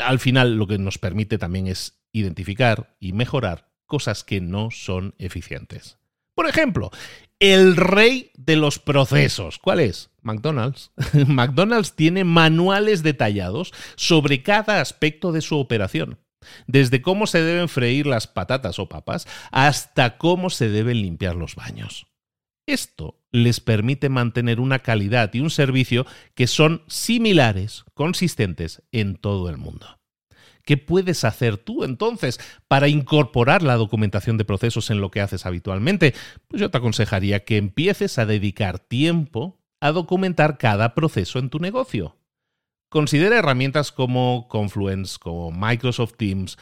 al 0.02 0.20
final 0.20 0.56
lo 0.56 0.68
que 0.68 0.78
nos 0.78 0.98
permite 0.98 1.38
también 1.38 1.68
es 1.68 2.00
identificar 2.14 2.96
y 3.00 3.14
mejorar 3.14 3.70
cosas 3.86 4.24
que 4.24 4.40
no 4.40 4.72
son 4.72 5.14
eficientes. 5.18 5.99
Por 6.40 6.48
ejemplo, 6.48 6.90
el 7.42 7.76
rey 7.76 8.32
de 8.38 8.56
los 8.56 8.80
procesos. 8.80 9.60
¿Cuál 9.60 9.82
es? 9.82 10.10
McDonald's. 10.22 10.94
McDonald's 11.28 11.98
tiene 11.98 12.24
manuales 12.24 13.04
detallados 13.04 13.74
sobre 13.98 14.42
cada 14.42 14.80
aspecto 14.80 15.34
de 15.34 15.42
su 15.42 15.60
operación. 15.60 16.18
Desde 16.66 17.02
cómo 17.02 17.28
se 17.28 17.42
deben 17.44 17.68
freír 17.68 18.08
las 18.08 18.28
patatas 18.28 18.80
o 18.80 18.88
papas 18.88 19.28
hasta 19.52 20.18
cómo 20.18 20.50
se 20.50 20.70
deben 20.70 21.02
limpiar 21.02 21.36
los 21.36 21.56
baños. 21.56 22.08
Esto 22.66 23.20
les 23.34 23.60
permite 23.60 24.08
mantener 24.08 24.62
una 24.62 24.80
calidad 24.80 25.34
y 25.34 25.42
un 25.42 25.50
servicio 25.50 26.06
que 26.36 26.48
son 26.48 26.84
similares, 26.88 27.84
consistentes 27.96 28.82
en 28.94 29.18
todo 29.18 29.50
el 29.50 29.58
mundo. 29.58 29.99
¿Qué 30.66 30.78
puedes 30.78 31.24
hacer 31.24 31.58
tú 31.58 31.84
entonces 31.84 32.40
para 32.68 32.88
incorporar 32.88 33.64
la 33.64 33.76
documentación 33.76 34.38
de 34.38 34.46
procesos 34.46 34.90
en 34.90 35.02
lo 35.02 35.12
que 35.12 35.22
haces 35.22 35.46
habitualmente? 35.46 36.14
Pues 36.48 36.62
yo 36.62 36.70
te 36.70 36.78
aconsejaría 36.78 37.44
que 37.44 37.58
empieces 37.58 38.20
a 38.20 38.26
dedicar 38.26 38.80
tiempo 38.80 39.60
a 39.82 39.92
documentar 39.92 40.58
cada 40.58 40.94
proceso 40.94 41.40
en 41.40 41.50
tu 41.50 41.60
negocio. 41.60 42.18
Considera 42.90 43.38
herramientas 43.38 43.92
como 43.92 44.48
Confluence, 44.50 45.18
como 45.20 45.52
Microsoft 45.52 46.16
Teams, 46.18 46.58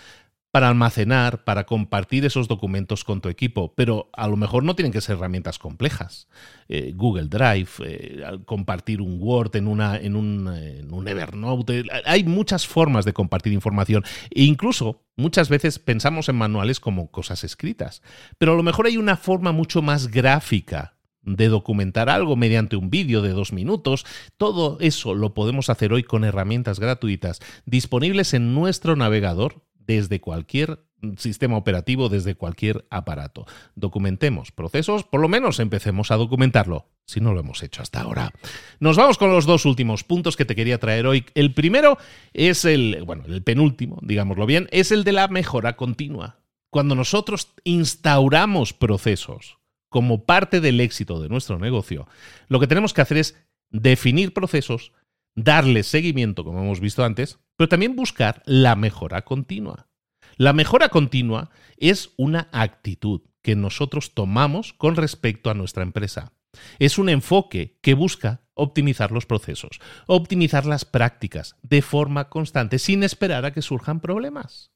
para 0.58 0.70
almacenar, 0.70 1.44
para 1.44 1.68
compartir 1.68 2.26
esos 2.26 2.48
documentos 2.48 3.04
con 3.04 3.22
tu 3.22 3.30
equipo, 3.30 3.76
pero 3.76 4.10
a 4.12 4.28
lo 4.28 4.38
mejor 4.38 4.64
no 4.64 4.76
tienen 4.76 4.92
que 4.92 5.02
ser 5.02 5.18
herramientas 5.18 5.60
complejas. 5.60 6.28
Eh, 6.68 6.94
Google 6.96 7.28
Drive, 7.28 7.70
eh, 7.86 8.24
compartir 8.46 9.00
un 9.00 9.20
Word 9.22 9.56
en, 9.56 9.68
una, 9.68 9.98
en, 9.98 10.16
un, 10.16 10.52
en 10.52 10.92
un 10.92 11.08
Evernote, 11.08 11.84
hay 12.06 12.24
muchas 12.24 12.66
formas 12.66 13.06
de 13.06 13.14
compartir 13.14 13.54
información 13.54 14.04
e 14.32 14.46
incluso 14.46 15.04
muchas 15.16 15.48
veces 15.48 15.78
pensamos 15.78 16.28
en 16.28 16.38
manuales 16.38 16.80
como 16.80 17.12
cosas 17.12 17.44
escritas, 17.44 18.02
pero 18.40 18.54
a 18.54 18.56
lo 18.56 18.64
mejor 18.64 18.88
hay 18.88 18.98
una 18.98 19.16
forma 19.16 19.52
mucho 19.52 19.84
más 19.84 20.08
gráfica 20.08 20.96
de 21.22 21.50
documentar 21.50 22.10
algo 22.10 22.36
mediante 22.36 22.78
un 22.78 22.90
vídeo 22.90 23.22
de 23.22 23.30
dos 23.30 23.54
minutos. 23.54 24.08
Todo 24.38 24.80
eso 24.80 25.14
lo 25.14 25.36
podemos 25.36 25.70
hacer 25.70 25.94
hoy 25.94 26.02
con 26.02 26.24
herramientas 26.24 26.80
gratuitas 26.80 27.42
disponibles 27.68 28.34
en 28.34 28.56
nuestro 28.56 28.96
navegador 28.96 29.67
desde 29.88 30.20
cualquier 30.22 30.86
sistema 31.18 31.58
operativo, 31.58 32.10
desde 32.10 32.36
cualquier 32.36 32.86
aparato. 32.90 33.46
Documentemos 33.76 34.52
procesos, 34.52 35.04
por 35.04 35.22
lo 35.22 35.30
menos 35.30 35.60
empecemos 35.60 36.12
a 36.12 36.18
documentarlo, 36.18 36.90
si 37.06 37.22
no 37.22 37.34
lo 37.34 37.40
hemos 37.40 37.64
hecho 37.64 37.82
hasta 37.82 38.02
ahora. 38.02 38.34
Nos 38.80 38.98
vamos 38.98 39.18
con 39.18 39.32
los 39.32 39.46
dos 39.46 39.66
últimos 39.66 40.04
puntos 40.04 40.36
que 40.36 40.46
te 40.46 40.56
quería 40.56 40.80
traer 40.80 41.08
hoy. 41.08 41.26
El 41.36 41.54
primero 41.54 41.98
es 42.34 42.66
el, 42.66 43.04
bueno, 43.06 43.24
el 43.28 43.44
penúltimo, 43.44 44.00
digámoslo 44.02 44.46
bien, 44.46 44.68
es 44.72 44.92
el 44.92 45.04
de 45.04 45.14
la 45.14 45.28
mejora 45.28 45.76
continua. 45.76 46.40
Cuando 46.70 46.96
nosotros 46.96 47.54
instauramos 47.64 48.74
procesos 48.74 49.58
como 49.90 50.26
parte 50.26 50.60
del 50.60 50.82
éxito 50.82 51.22
de 51.22 51.30
nuestro 51.30 51.60
negocio, 51.60 52.08
lo 52.50 52.60
que 52.60 52.68
tenemos 52.68 52.94
que 52.94 53.02
hacer 53.02 53.18
es 53.18 53.36
definir 53.70 54.34
procesos, 54.34 54.92
darle 55.38 55.84
seguimiento, 55.84 56.44
como 56.44 56.60
hemos 56.60 56.82
visto 56.82 57.06
antes, 57.06 57.40
pero 57.56 57.70
también 57.70 57.96
buscar 57.96 58.42
la 58.46 58.76
mejora 58.76 59.22
continua. 59.22 59.88
La 60.36 60.52
mejora 60.52 60.90
continua 60.90 61.52
es 61.78 62.10
una 62.18 62.50
actitud 62.52 63.22
que 63.42 63.56
nosotros 63.56 64.14
tomamos 64.14 64.74
con 64.74 64.96
respecto 64.96 65.50
a 65.50 65.54
nuestra 65.54 65.84
empresa. 65.84 66.34
Es 66.80 66.98
un 66.98 67.08
enfoque 67.08 67.78
que 67.82 67.94
busca 67.94 68.42
optimizar 68.56 69.12
los 69.12 69.26
procesos, 69.26 69.80
optimizar 70.08 70.66
las 70.66 70.86
prácticas 70.86 71.56
de 71.62 71.82
forma 71.82 72.30
constante, 72.30 72.80
sin 72.80 73.04
esperar 73.04 73.46
a 73.46 73.54
que 73.54 73.62
surjan 73.62 74.00
problemas. 74.00 74.72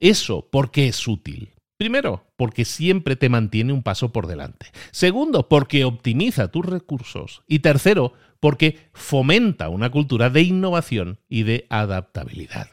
Eso, 0.00 0.48
¿por 0.50 0.70
qué 0.70 0.88
es 0.88 1.06
útil? 1.06 1.52
Primero, 1.82 2.24
porque 2.36 2.64
siempre 2.64 3.16
te 3.16 3.28
mantiene 3.28 3.72
un 3.72 3.82
paso 3.82 4.12
por 4.12 4.28
delante. 4.28 4.66
Segundo, 4.92 5.48
porque 5.48 5.84
optimiza 5.84 6.46
tus 6.46 6.64
recursos. 6.64 7.42
Y 7.48 7.58
tercero, 7.58 8.12
porque 8.38 8.78
fomenta 8.92 9.68
una 9.68 9.90
cultura 9.90 10.30
de 10.30 10.42
innovación 10.42 11.18
y 11.28 11.42
de 11.42 11.66
adaptabilidad. 11.70 12.68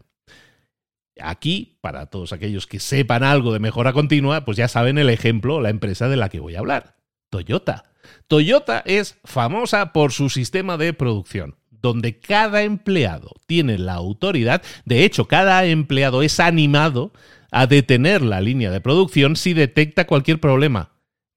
Aquí, 1.20 1.80
para 1.82 2.06
todos 2.06 2.34
aquellos 2.34 2.68
que 2.68 2.80
sepan 2.80 3.24
algo 3.24 3.52
de 3.52 3.58
mejora 3.58 3.94
continua, 3.94 4.46
pues 4.46 4.58
ya 4.58 4.68
saben 4.68 5.00
el 5.00 5.10
ejemplo, 5.10 5.60
la 5.60 5.72
empresa 5.72 6.08
de 6.08 6.16
la 6.16 6.30
que 6.30 6.40
voy 6.40 6.54
a 6.54 6.60
hablar, 6.60 6.98
Toyota. 7.32 7.86
Toyota 8.28 8.84
es 8.86 9.18
famosa 9.24 9.92
por 9.92 10.12
su 10.12 10.30
sistema 10.30 10.78
de 10.78 10.94
producción, 10.94 11.56
donde 11.72 12.20
cada 12.20 12.62
empleado 12.62 13.32
tiene 13.48 13.80
la 13.80 13.96
autoridad, 13.96 14.62
de 14.86 15.04
hecho, 15.04 15.28
cada 15.28 15.66
empleado 15.66 16.22
es 16.22 16.40
animado 16.40 17.12
a 17.52 17.68
detener 17.68 18.22
la 18.22 18.42
línea 18.42 18.72
de 18.72 18.82
producción 18.82 19.36
si 19.36 19.54
detecta 19.54 20.08
cualquier 20.08 20.40
problema. 20.40 20.92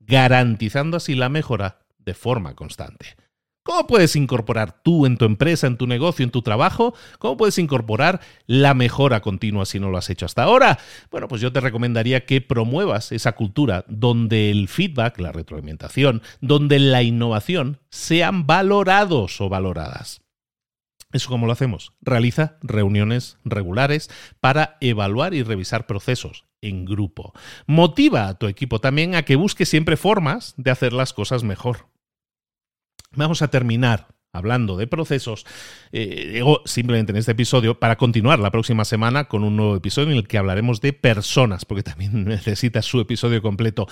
garantizando 0.04 0.96
así 0.96 1.14
la 1.14 1.28
mejora 1.28 1.86
de 1.98 2.14
forma 2.14 2.54
constante. 2.54 3.16
¿Cómo 3.64 3.86
puedes 3.86 4.16
incorporar 4.16 4.82
tú 4.82 5.06
en 5.06 5.16
tu 5.16 5.24
empresa, 5.24 5.68
en 5.68 5.76
tu 5.76 5.86
negocio, 5.86 6.24
en 6.24 6.32
tu 6.32 6.42
trabajo? 6.42 6.94
¿Cómo 7.20 7.36
puedes 7.36 7.58
incorporar 7.58 8.20
la 8.46 8.74
mejora 8.74 9.20
continua 9.20 9.66
si 9.66 9.78
no 9.78 9.88
lo 9.88 9.98
has 9.98 10.10
hecho 10.10 10.26
hasta 10.26 10.42
ahora? 10.42 10.80
Bueno, 11.12 11.28
pues 11.28 11.40
yo 11.40 11.52
te 11.52 11.60
recomendaría 11.60 12.26
que 12.26 12.40
promuevas 12.40 13.12
esa 13.12 13.32
cultura 13.32 13.84
donde 13.86 14.50
el 14.50 14.66
feedback, 14.66 15.20
la 15.20 15.30
retroalimentación, 15.30 16.22
donde 16.40 16.80
la 16.80 17.04
innovación 17.04 17.78
sean 17.88 18.48
valorados 18.48 19.40
o 19.40 19.48
valoradas. 19.48 20.21
¿Eso 21.12 21.28
cómo 21.28 21.46
lo 21.46 21.52
hacemos? 21.52 21.92
Realiza 22.00 22.56
reuniones 22.62 23.38
regulares 23.44 24.10
para 24.40 24.78
evaluar 24.80 25.34
y 25.34 25.42
revisar 25.42 25.86
procesos 25.86 26.46
en 26.62 26.84
grupo. 26.84 27.34
Motiva 27.66 28.28
a 28.28 28.34
tu 28.34 28.46
equipo 28.46 28.80
también 28.80 29.14
a 29.14 29.22
que 29.22 29.36
busque 29.36 29.66
siempre 29.66 29.96
formas 29.96 30.54
de 30.56 30.70
hacer 30.70 30.92
las 30.92 31.12
cosas 31.12 31.42
mejor. 31.44 31.88
Vamos 33.14 33.42
a 33.42 33.48
terminar 33.48 34.08
hablando 34.32 34.78
de 34.78 34.86
procesos, 34.86 35.44
eh, 35.92 36.42
simplemente 36.64 37.12
en 37.12 37.18
este 37.18 37.32
episodio 37.32 37.78
para 37.78 37.96
continuar 37.96 38.38
la 38.38 38.50
próxima 38.50 38.86
semana 38.86 39.24
con 39.24 39.44
un 39.44 39.56
nuevo 39.56 39.76
episodio 39.76 40.12
en 40.12 40.16
el 40.16 40.26
que 40.26 40.38
hablaremos 40.38 40.80
de 40.80 40.94
personas, 40.94 41.66
porque 41.66 41.82
también 41.82 42.24
necesita 42.24 42.80
su 42.82 43.00
episodio 43.00 43.42
completo. 43.42 43.86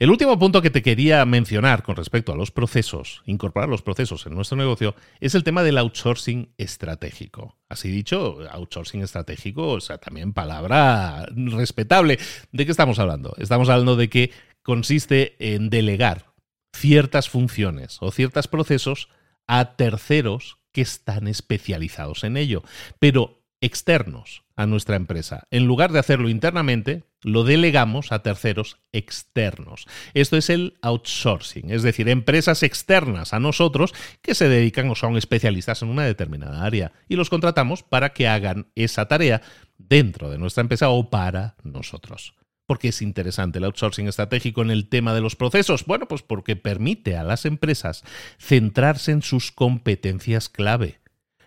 El 0.00 0.08
último 0.08 0.38
punto 0.38 0.62
que 0.62 0.70
te 0.70 0.80
quería 0.80 1.26
mencionar 1.26 1.82
con 1.82 1.94
respecto 1.94 2.32
a 2.32 2.34
los 2.34 2.50
procesos, 2.50 3.20
incorporar 3.26 3.68
los 3.68 3.82
procesos 3.82 4.24
en 4.24 4.34
nuestro 4.34 4.56
negocio, 4.56 4.94
es 5.20 5.34
el 5.34 5.44
tema 5.44 5.62
del 5.62 5.76
outsourcing 5.76 6.54
estratégico. 6.56 7.58
Así 7.68 7.90
dicho, 7.90 8.38
outsourcing 8.50 9.02
estratégico, 9.02 9.68
o 9.68 9.80
sea, 9.82 9.98
también 9.98 10.32
palabra 10.32 11.26
respetable. 11.36 12.18
¿De 12.50 12.64
qué 12.64 12.70
estamos 12.70 12.98
hablando? 12.98 13.34
Estamos 13.36 13.68
hablando 13.68 13.94
de 13.94 14.08
que 14.08 14.32
consiste 14.62 15.36
en 15.38 15.68
delegar 15.68 16.32
ciertas 16.72 17.28
funciones 17.28 17.98
o 18.00 18.10
ciertos 18.10 18.48
procesos 18.48 19.10
a 19.46 19.76
terceros 19.76 20.56
que 20.72 20.80
están 20.80 21.28
especializados 21.28 22.24
en 22.24 22.38
ello, 22.38 22.62
pero 22.98 23.39
externos 23.60 24.42
a 24.56 24.66
nuestra 24.66 24.96
empresa. 24.96 25.46
En 25.50 25.66
lugar 25.66 25.92
de 25.92 25.98
hacerlo 25.98 26.28
internamente, 26.28 27.04
lo 27.22 27.44
delegamos 27.44 28.12
a 28.12 28.22
terceros 28.22 28.78
externos. 28.92 29.86
Esto 30.14 30.36
es 30.36 30.50
el 30.50 30.78
outsourcing, 30.82 31.70
es 31.70 31.82
decir, 31.82 32.08
empresas 32.08 32.62
externas 32.62 33.32
a 33.32 33.40
nosotros 33.40 33.94
que 34.22 34.34
se 34.34 34.48
dedican 34.48 34.88
o 34.90 34.94
son 34.94 35.16
especialistas 35.16 35.82
en 35.82 35.88
una 35.88 36.04
determinada 36.04 36.64
área 36.64 36.92
y 37.08 37.16
los 37.16 37.30
contratamos 37.30 37.82
para 37.82 38.10
que 38.12 38.28
hagan 38.28 38.68
esa 38.74 39.06
tarea 39.08 39.42
dentro 39.78 40.30
de 40.30 40.38
nuestra 40.38 40.62
empresa 40.62 40.88
o 40.90 41.10
para 41.10 41.56
nosotros. 41.62 42.34
¿Por 42.70 42.78
qué 42.78 42.88
es 42.88 43.02
interesante 43.02 43.58
el 43.58 43.64
outsourcing 43.64 44.06
estratégico 44.06 44.62
en 44.62 44.70
el 44.70 44.88
tema 44.88 45.12
de 45.12 45.20
los 45.20 45.34
procesos? 45.34 45.86
Bueno, 45.86 46.06
pues 46.06 46.22
porque 46.22 46.54
permite 46.54 47.16
a 47.16 47.24
las 47.24 47.44
empresas 47.44 48.04
centrarse 48.38 49.10
en 49.10 49.22
sus 49.22 49.50
competencias 49.50 50.48
clave, 50.48 50.99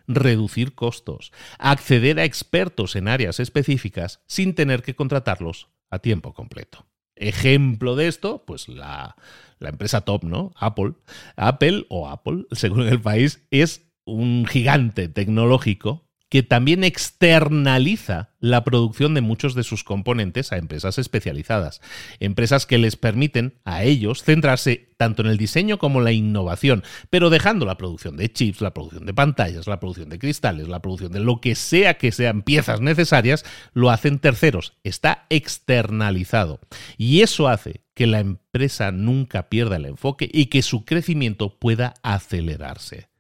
reducir 0.07 0.75
costos, 0.75 1.31
acceder 1.59 2.19
a 2.19 2.25
expertos 2.25 2.95
en 2.95 3.07
áreas 3.07 3.39
específicas 3.39 4.21
sin 4.27 4.55
tener 4.55 4.81
que 4.83 4.95
contratarlos 4.95 5.69
a 5.89 5.99
tiempo 5.99 6.33
completo. 6.33 6.85
Ejemplo 7.15 7.95
de 7.95 8.07
esto, 8.07 8.43
pues 8.45 8.67
la, 8.67 9.15
la 9.59 9.69
empresa 9.69 10.01
top, 10.01 10.23
¿no? 10.23 10.51
Apple. 10.55 10.93
Apple 11.35 11.85
o 11.89 12.09
Apple, 12.09 12.45
según 12.51 12.87
el 12.87 13.01
país, 13.01 13.41
es 13.51 13.85
un 14.05 14.45
gigante 14.45 15.07
tecnológico 15.07 16.02
que 16.33 16.41
también 16.41 16.83
externaliza 16.83 18.31
la 18.39 18.63
producción 18.63 19.13
de 19.13 19.21
muchos 19.21 19.53
de 19.53 19.61
sus 19.61 19.83
componentes 19.83 20.51
a 20.51 20.57
empresas 20.57 20.97
especializadas, 20.97 21.79
empresas 22.19 22.65
que 22.65 22.79
les 22.79 22.95
permiten 22.95 23.59
a 23.65 23.83
ellos 23.83 24.23
centrarse 24.23 24.89
tanto 24.97 25.21
en 25.21 25.27
el 25.27 25.37
diseño 25.37 25.77
como 25.77 25.99
en 25.99 26.05
la 26.05 26.11
innovación, 26.11 26.83
pero 27.11 27.29
dejando 27.29 27.67
la 27.67 27.77
producción 27.77 28.17
de 28.17 28.33
chips, 28.33 28.61
la 28.61 28.73
producción 28.73 29.05
de 29.05 29.13
pantallas, 29.13 29.67
la 29.67 29.79
producción 29.79 30.09
de 30.09 30.17
cristales, 30.17 30.67
la 30.67 30.81
producción 30.81 31.11
de 31.11 31.19
lo 31.19 31.39
que 31.39 31.53
sea 31.53 31.99
que 31.99 32.11
sean 32.11 32.41
piezas 32.41 32.81
necesarias, 32.81 33.45
lo 33.73 33.91
hacen 33.91 34.17
terceros, 34.17 34.73
está 34.83 35.27
externalizado. 35.29 36.61
Y 36.97 37.21
eso 37.21 37.47
hace 37.47 37.81
que 37.93 38.07
la 38.07 38.21
empresa 38.21 38.91
nunca 38.91 39.49
pierda 39.49 39.75
el 39.75 39.85
enfoque 39.85 40.27
y 40.33 40.47
que 40.47 40.63
su 40.63 40.83
crecimiento 40.83 41.59
pueda 41.59 41.93
acelerarse. 42.01 43.12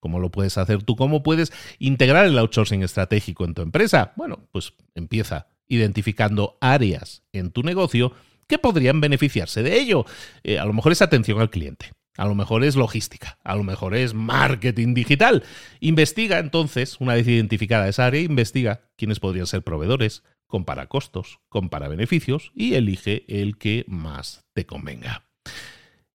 ¿Cómo 0.00 0.18
lo 0.20 0.30
puedes 0.30 0.58
hacer 0.58 0.82
tú? 0.82 0.96
¿Cómo 0.96 1.22
puedes 1.22 1.52
integrar 1.78 2.26
el 2.26 2.38
outsourcing 2.38 2.82
estratégico 2.82 3.44
en 3.44 3.54
tu 3.54 3.62
empresa? 3.62 4.12
Bueno, 4.16 4.48
pues 4.52 4.74
empieza 4.94 5.48
identificando 5.66 6.56
áreas 6.60 7.22
en 7.32 7.50
tu 7.50 7.62
negocio 7.62 8.12
que 8.46 8.58
podrían 8.58 9.00
beneficiarse 9.00 9.62
de 9.62 9.78
ello. 9.78 10.06
Eh, 10.42 10.58
a 10.58 10.64
lo 10.64 10.72
mejor 10.72 10.92
es 10.92 11.02
atención 11.02 11.40
al 11.40 11.50
cliente, 11.50 11.92
a 12.16 12.26
lo 12.26 12.34
mejor 12.34 12.64
es 12.64 12.74
logística, 12.74 13.38
a 13.44 13.54
lo 13.54 13.62
mejor 13.62 13.94
es 13.94 14.14
marketing 14.14 14.94
digital. 14.94 15.44
Investiga 15.80 16.38
entonces, 16.38 16.96
una 17.00 17.14
vez 17.14 17.28
identificada 17.28 17.88
esa 17.88 18.06
área, 18.06 18.22
investiga 18.22 18.80
quiénes 18.96 19.20
podrían 19.20 19.46
ser 19.46 19.62
proveedores, 19.62 20.24
compara 20.46 20.86
costos, 20.86 21.40
compara 21.48 21.88
beneficios 21.88 22.50
y 22.54 22.74
elige 22.74 23.24
el 23.28 23.58
que 23.58 23.84
más 23.86 24.44
te 24.54 24.64
convenga. 24.64 25.27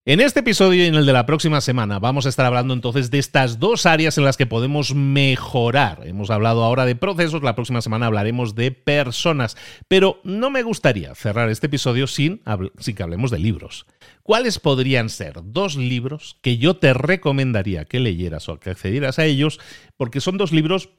En 0.06 0.20
este 0.20 0.42
episodio 0.42 0.84
y 0.84 0.88
en 0.88 0.96
el 0.96 1.06
de 1.06 1.14
la 1.14 1.26
próxima 1.26 1.62
semana 1.62 1.98
vamos 1.98 2.26
a 2.26 2.30
estar 2.30 2.46
hablando 2.46 2.74
entonces 2.74 3.10
de 3.10 3.20
estas 3.20 3.58
dos 3.58 3.86
áreas 3.86 4.18
en 4.18 4.26
las 4.26 4.36
que 4.36 4.46
podemos 4.46 4.94
mejorar. 4.94 6.02
Hemos 6.06 6.30
hablado 6.30 6.62
ahora 6.62 6.84
de 6.84 6.98
procesos, 6.98 7.42
la 7.42 7.56
próxima 7.56 7.82
semana 7.82 8.08
hablaremos 8.08 8.54
de 8.54 8.72
personas, 8.72 9.56
pero 9.88 10.20
no 10.26 10.50
me 10.50 10.62
gustaría 10.62 11.16
cerrar 11.16 11.48
este 11.50 11.68
episodio 11.68 12.08
sin, 12.08 12.42
que 12.98 13.02
hablemos 13.02 13.32
de 13.32 13.40
libros. 13.40 13.86
¿Cuáles 14.24 14.60
podrían 14.60 15.08
ser 15.08 15.36
dos 15.42 15.78
libros 15.78 16.38
que 16.42 16.58
yo 16.58 16.76
te 16.76 16.94
recomendaría 16.94 17.86
que 17.86 18.02
leyeras 18.02 18.50
o 18.50 18.60
que 18.60 18.72
accedieras 18.72 19.20
a 19.20 19.26
ellos? 19.26 19.62
Porque 19.96 20.20
son 20.20 20.38
dos 20.38 20.52
libros 20.52 20.90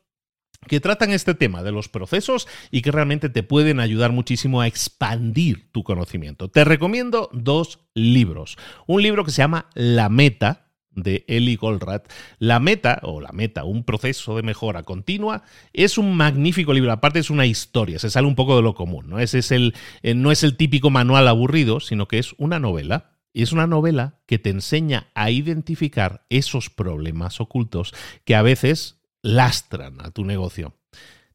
que 0.66 0.80
tratan 0.80 1.12
este 1.12 1.34
tema 1.34 1.62
de 1.62 1.72
los 1.72 1.88
procesos 1.88 2.48
y 2.70 2.82
que 2.82 2.90
realmente 2.90 3.28
te 3.28 3.42
pueden 3.42 3.80
ayudar 3.80 4.12
muchísimo 4.12 4.60
a 4.60 4.66
expandir 4.66 5.70
tu 5.72 5.84
conocimiento. 5.84 6.48
Te 6.48 6.64
recomiendo 6.64 7.28
dos 7.32 7.80
libros. 7.94 8.56
Un 8.86 9.02
libro 9.02 9.24
que 9.24 9.30
se 9.30 9.42
llama 9.42 9.66
La 9.74 10.08
Meta, 10.08 10.64
de 10.94 11.24
Eli 11.28 11.56
Goldratt. 11.56 12.10
La 12.38 12.60
meta, 12.60 13.00
o 13.02 13.20
la 13.20 13.32
meta, 13.32 13.64
un 13.64 13.84
proceso 13.84 14.36
de 14.36 14.42
mejora 14.42 14.82
continua, 14.82 15.42
es 15.72 15.98
un 15.98 16.16
magnífico 16.16 16.72
libro. 16.72 16.92
Aparte 16.92 17.18
es 17.18 17.30
una 17.30 17.46
historia, 17.46 17.98
se 17.98 18.10
sale 18.10 18.26
un 18.26 18.34
poco 18.34 18.56
de 18.56 18.62
lo 18.62 18.74
común. 18.74 19.08
¿no? 19.08 19.18
Es 19.18 19.34
el, 19.50 19.74
eh, 20.02 20.14
no 20.14 20.30
es 20.32 20.42
el 20.42 20.56
típico 20.56 20.90
manual 20.90 21.28
aburrido, 21.28 21.80
sino 21.80 22.08
que 22.08 22.18
es 22.18 22.34
una 22.38 22.58
novela. 22.58 23.10
Y 23.36 23.42
es 23.42 23.50
una 23.50 23.66
novela 23.66 24.20
que 24.26 24.38
te 24.38 24.50
enseña 24.50 25.08
a 25.14 25.28
identificar 25.28 26.24
esos 26.30 26.70
problemas 26.70 27.40
ocultos 27.40 27.92
que 28.24 28.36
a 28.36 28.42
veces 28.42 29.00
lastran 29.24 30.00
a 30.00 30.10
tu 30.10 30.24
negocio. 30.24 30.76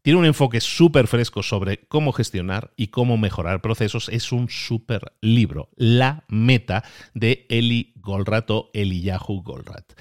Tiene 0.02 0.20
un 0.20 0.26
enfoque 0.26 0.62
súper 0.62 1.08
fresco 1.08 1.44
sobre 1.44 1.82
cómo 1.88 2.14
gestionar 2.14 2.72
y 2.78 2.88
cómo 2.88 3.18
mejorar 3.18 3.62
procesos. 3.62 4.08
Es 4.10 4.32
un 4.32 4.48
súper 4.50 5.12
libro. 5.20 5.70
La 5.76 6.24
meta 6.30 6.86
de 7.14 7.46
Eli 7.50 7.94
Goldratt 7.98 8.50
o 8.52 8.70
Eliyahu 8.74 9.44
Goldratt. 9.44 9.94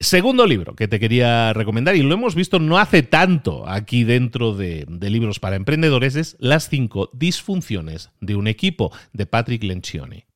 Segundo 0.00 0.46
libro 0.46 0.76
que 0.76 0.86
te 0.86 1.00
quería 1.00 1.52
recomendar, 1.52 1.96
y 1.96 2.02
lo 2.02 2.14
hemos 2.14 2.36
visto 2.36 2.60
no 2.60 2.78
hace 2.78 3.02
tanto 3.02 3.68
aquí 3.68 4.04
dentro 4.04 4.54
de, 4.54 4.84
de, 4.88 5.10
libros 5.10 5.40
para 5.40 5.56
emprendedores, 5.56 6.14
es 6.14 6.36
Las 6.38 6.68
cinco 6.68 7.10
disfunciones 7.12 8.10
de 8.20 8.36
un 8.36 8.46
equipo, 8.46 8.92
de 9.12 9.26
Patrick 9.26 9.64
Lencioni. 9.64 10.27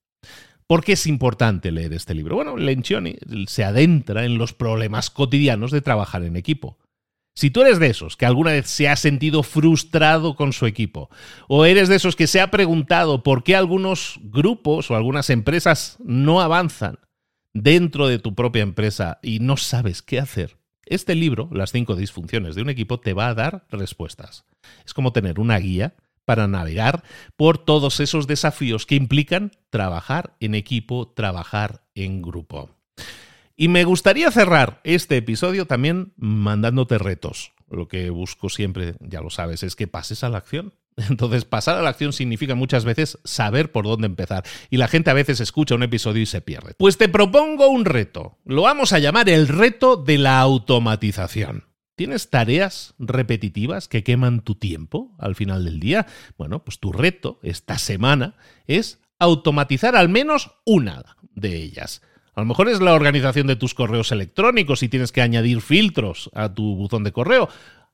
¿Por 0.72 0.82
qué 0.82 0.92
es 0.92 1.06
importante 1.06 1.70
leer 1.70 1.92
este 1.92 2.14
libro? 2.14 2.37
Bueno, 2.37 2.56
Lencioni 2.56 3.16
se 3.46 3.62
adentra 3.62 4.24
en 4.24 4.38
los 4.38 4.54
problemas 4.54 5.11
cotidianos 5.11 5.70
de 5.70 5.82
trabajar 5.82 6.24
en 6.24 6.35
equipo. 6.35 6.78
Si 7.37 7.50
tú 7.50 7.61
eres 7.61 7.78
de 7.78 7.88
esos 7.88 8.16
que 8.16 8.24
alguna 8.24 8.52
vez 8.52 8.70
se 8.70 8.88
ha 8.88 8.96
sentido 8.96 9.42
frustrado 9.42 10.35
con 10.35 10.54
su 10.54 10.64
equipo, 10.64 11.11
o 11.46 11.66
eres 11.66 11.90
de 11.90 11.96
esos 11.96 12.16
que 12.16 12.26
se 12.26 12.40
ha 12.40 12.50
preguntado 12.50 13.22
por 13.22 13.44
qué 13.44 13.54
algunos 13.54 14.18
grupos 14.22 14.90
o 14.90 14.96
algunas 14.96 15.28
empresas 15.28 15.98
no 16.02 16.40
avanzan 16.40 17.00
dentro 17.52 18.08
de 18.08 18.18
tu 18.18 18.35
propia 18.35 18.62
empresa 18.62 19.18
y 19.22 19.40
no 19.40 19.58
sabes 19.58 20.00
qué 20.00 20.20
hacer, 20.20 20.56
este 20.87 21.14
libro, 21.14 21.50
Las 21.52 21.72
cinco 21.72 21.96
disfunciones 21.96 22.54
de 22.54 22.62
un 22.62 22.70
equipo, 22.70 22.98
te 22.98 23.12
va 23.12 23.28
a 23.28 23.35
dar 23.35 23.66
respuestas. 23.68 24.46
Es 24.87 24.94
como 24.94 25.12
tener 25.12 25.38
una 25.38 25.58
guía 25.58 25.96
para 26.24 26.48
navegar 26.48 27.02
por 27.37 27.58
todos 27.58 28.00
esos 28.00 28.26
desafíos 28.26 28.87
que 28.87 28.94
implican 28.94 29.52
trabajar 29.70 30.37
en 30.40 30.54
equipo, 30.54 31.12
trabajar 31.14 31.85
en 31.94 32.22
grupo. 32.22 32.70
Y 33.56 33.68
me 33.68 33.85
gustaría 33.85 34.30
cerrar 34.30 34.80
este 34.85 35.16
episodio 35.16 35.66
también 35.66 36.12
mandándote 36.16 36.98
retos. 36.98 37.52
Lo 37.70 37.88
que 37.88 38.11
busco 38.11 38.48
siempre, 38.48 38.94
ya 39.00 39.20
lo 39.20 39.30
sabes, 39.30 39.62
es 39.62 39.76
que 39.76 39.87
pases 39.87 40.24
a 40.24 40.28
la 40.28 40.38
acción. 40.38 40.74
Entonces, 40.96 41.44
pasar 41.44 41.78
a 41.78 41.82
la 41.82 41.90
acción 41.90 42.12
significa 42.12 42.54
muchas 42.54 42.85
veces 42.85 43.18
saber 43.24 43.72
por 43.72 43.85
dónde 43.85 44.06
empezar. 44.06 44.44
Y 44.68 44.76
la 44.76 44.88
gente 44.88 45.11
a 45.11 45.14
veces 45.14 45.40
escucha 45.40 45.74
un 45.74 45.82
episodio 45.82 46.22
y 46.22 46.26
se 46.26 46.40
pierde. 46.40 46.74
Pues 46.76 46.98
te 46.98 47.08
propongo 47.08 47.68
un 47.68 47.85
reto. 47.85 48.38
Lo 48.44 48.62
vamos 48.62 48.92
a 48.92 48.98
llamar 48.98 49.28
el 49.28 49.48
reto 49.48 49.96
de 49.96 50.18
la 50.18 50.40
automatización. 50.40 51.71
¿Tienes 51.94 52.31
tareas 52.31 52.94
repetitivas 52.98 53.87
que 53.87 54.02
queman 54.02 54.40
tu 54.40 54.55
tiempo 54.55 55.14
al 55.18 55.35
final 55.35 55.64
del 55.64 55.78
día? 55.78 56.07
Bueno, 56.38 56.64
pues 56.64 56.78
tu 56.78 56.92
reto 56.92 57.38
esta 57.42 57.78
semana 57.78 58.35
es 58.66 59.00
automatizar 59.18 59.94
al 59.94 60.09
menos 60.09 60.52
una 60.64 61.16
de 61.35 61.57
ellas. 61.57 62.02
A 62.35 62.40
lo 62.40 62.46
mejor 62.46 62.68
es 62.68 62.81
la 62.81 62.94
organización 62.94 63.46
de 63.46 63.57
tus 63.57 63.74
correos 63.74 64.11
electrónicos 64.11 64.83
y 64.83 64.88
tienes 64.88 65.12
que 65.12 65.20
añadir 65.20 65.61
filtros 65.61 66.31
a 66.35 66.52
tu 66.52 66.76
buzón 66.76 67.05
de 67.05 67.12
correo. 67.12 67.48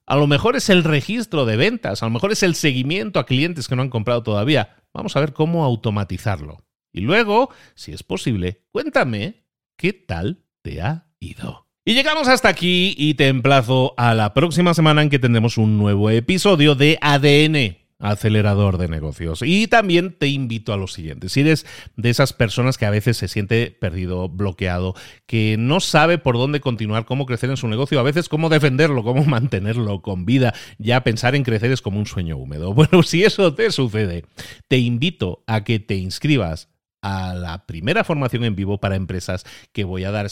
A 0.07 0.17
lo 0.17 0.27
mejor 0.27 0.57
es 0.57 0.71
el 0.71 0.85
registro 0.85 1.45
de 1.45 1.57
ventas, 1.57 2.03
a 2.03 2.07
lo 2.07 2.11
mejor 2.11 2.31
es 2.33 2.43
el 2.43 2.55
seguimiento 2.55 3.19
a 3.19 3.27
clientes 3.27 3.69
que 3.69 3.77
no 3.77 3.83
han 3.83 3.91
comprado 3.91 4.23
todavía. 4.23 4.77
Vamos 4.95 5.17
a 5.17 5.21
ver 5.21 5.33
cómo 5.33 5.65
automatizarlo. 5.65 6.65
Y 6.93 7.01
luego, 7.01 7.51
si 7.75 7.93
es 7.93 8.03
posible, 8.05 8.65
cuéntame 8.71 9.45
qué 9.77 9.93
tal 9.93 10.45
te 10.63 10.81
ha 10.81 11.09
ido. 11.21 11.68
Y 11.89 11.95
llegamos 11.95 12.29
hasta 12.29 12.51
aquí 12.51 12.95
y 12.99 13.15
te 13.15 13.29
emplazo 13.29 13.95
a 13.97 14.13
la 14.13 14.35
próxima 14.35 14.75
semana 14.75 15.01
en 15.01 15.09
que 15.09 15.19
tendremos 15.19 15.57
un 15.57 15.79
nuevo 15.79 16.11
episodio 16.11 16.75
de 16.75 16.99
ADN 17.01 17.79
acelerador 17.99 18.77
de 18.77 18.89
negocios. 18.89 19.41
Y 19.43 19.69
también 19.69 20.13
te 20.13 20.29
invito 20.29 20.75
a 20.75 20.77
lo 20.77 20.87
siguiente, 20.87 21.31
si 21.31 21.41
eres 21.41 21.65
de 21.97 22.11
esas 22.11 22.35
personas 22.35 22.77
que 22.77 22.85
a 22.85 22.91
veces 22.91 23.17
se 23.17 23.27
siente 23.27 23.75
perdido, 23.81 24.29
bloqueado, 24.29 24.95
que 25.25 25.57
no 25.59 25.81
sabe 25.81 26.19
por 26.19 26.37
dónde 26.37 26.61
continuar, 26.61 27.07
cómo 27.07 27.25
crecer 27.25 27.49
en 27.49 27.57
su 27.57 27.69
negocio, 27.69 27.99
a 27.99 28.03
veces 28.03 28.29
cómo 28.29 28.51
defenderlo, 28.51 29.03
cómo 29.03 29.25
mantenerlo 29.27 30.03
con 30.03 30.27
vida, 30.27 30.53
ya 30.77 31.03
pensar 31.03 31.35
en 31.37 31.43
crecer 31.43 31.73
es 31.73 31.81
como 31.81 31.99
un 31.99 32.07
sueño 32.07 32.37
húmedo. 32.37 32.75
Bueno, 32.79 33.03
si 33.03 33.25
eso 33.25 33.55
te 33.55 33.73
sucede, 33.73 34.27
te 34.69 34.77
invito 34.77 35.43
a 35.47 35.65
que 35.65 35.81
te 35.81 35.97
inscribas 35.97 36.68
a 37.03 37.35
la 37.35 37.67
primera 37.67 38.05
formación 38.05 38.45
en 38.45 38.57
vivo 38.57 38.79
para 38.79 38.97
empresas 38.97 39.45
que 39.73 39.85
voy 39.85 40.05
a 40.05 40.11
dar. 40.11 40.27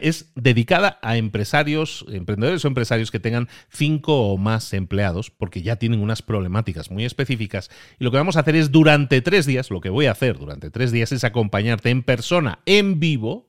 Es, 0.00 0.32
dedicada 0.34 0.98
a 1.02 1.16
empresarios, 1.16 2.04
emprendedores 2.08 2.64
o 2.64 2.68
empresarios 2.68 3.10
que 3.10 3.20
tengan 3.20 3.48
cinco 3.70 4.32
o 4.32 4.36
más 4.36 4.72
empleados, 4.72 5.30
porque 5.30 5.62
ya 5.62 5.76
tienen 5.76 6.00
unas 6.00 6.22
problemáticas 6.22 6.90
muy 6.90 7.04
específicas. 7.04 7.70
Y 7.98 8.04
lo 8.04 8.10
que 8.10 8.16
vamos 8.16 8.36
a 8.36 8.40
hacer 8.40 8.56
es 8.56 8.70
durante 8.72 9.20
tres 9.22 9.46
días, 9.46 9.70
lo 9.70 9.80
que 9.80 9.90
voy 9.90 10.06
a 10.06 10.12
hacer 10.12 10.38
durante 10.38 10.70
tres 10.70 10.92
días 10.92 11.12
es 11.12 11.24
acompañarte 11.24 11.90
en 11.90 12.02
persona, 12.02 12.60
en 12.66 13.00
vivo, 13.00 13.48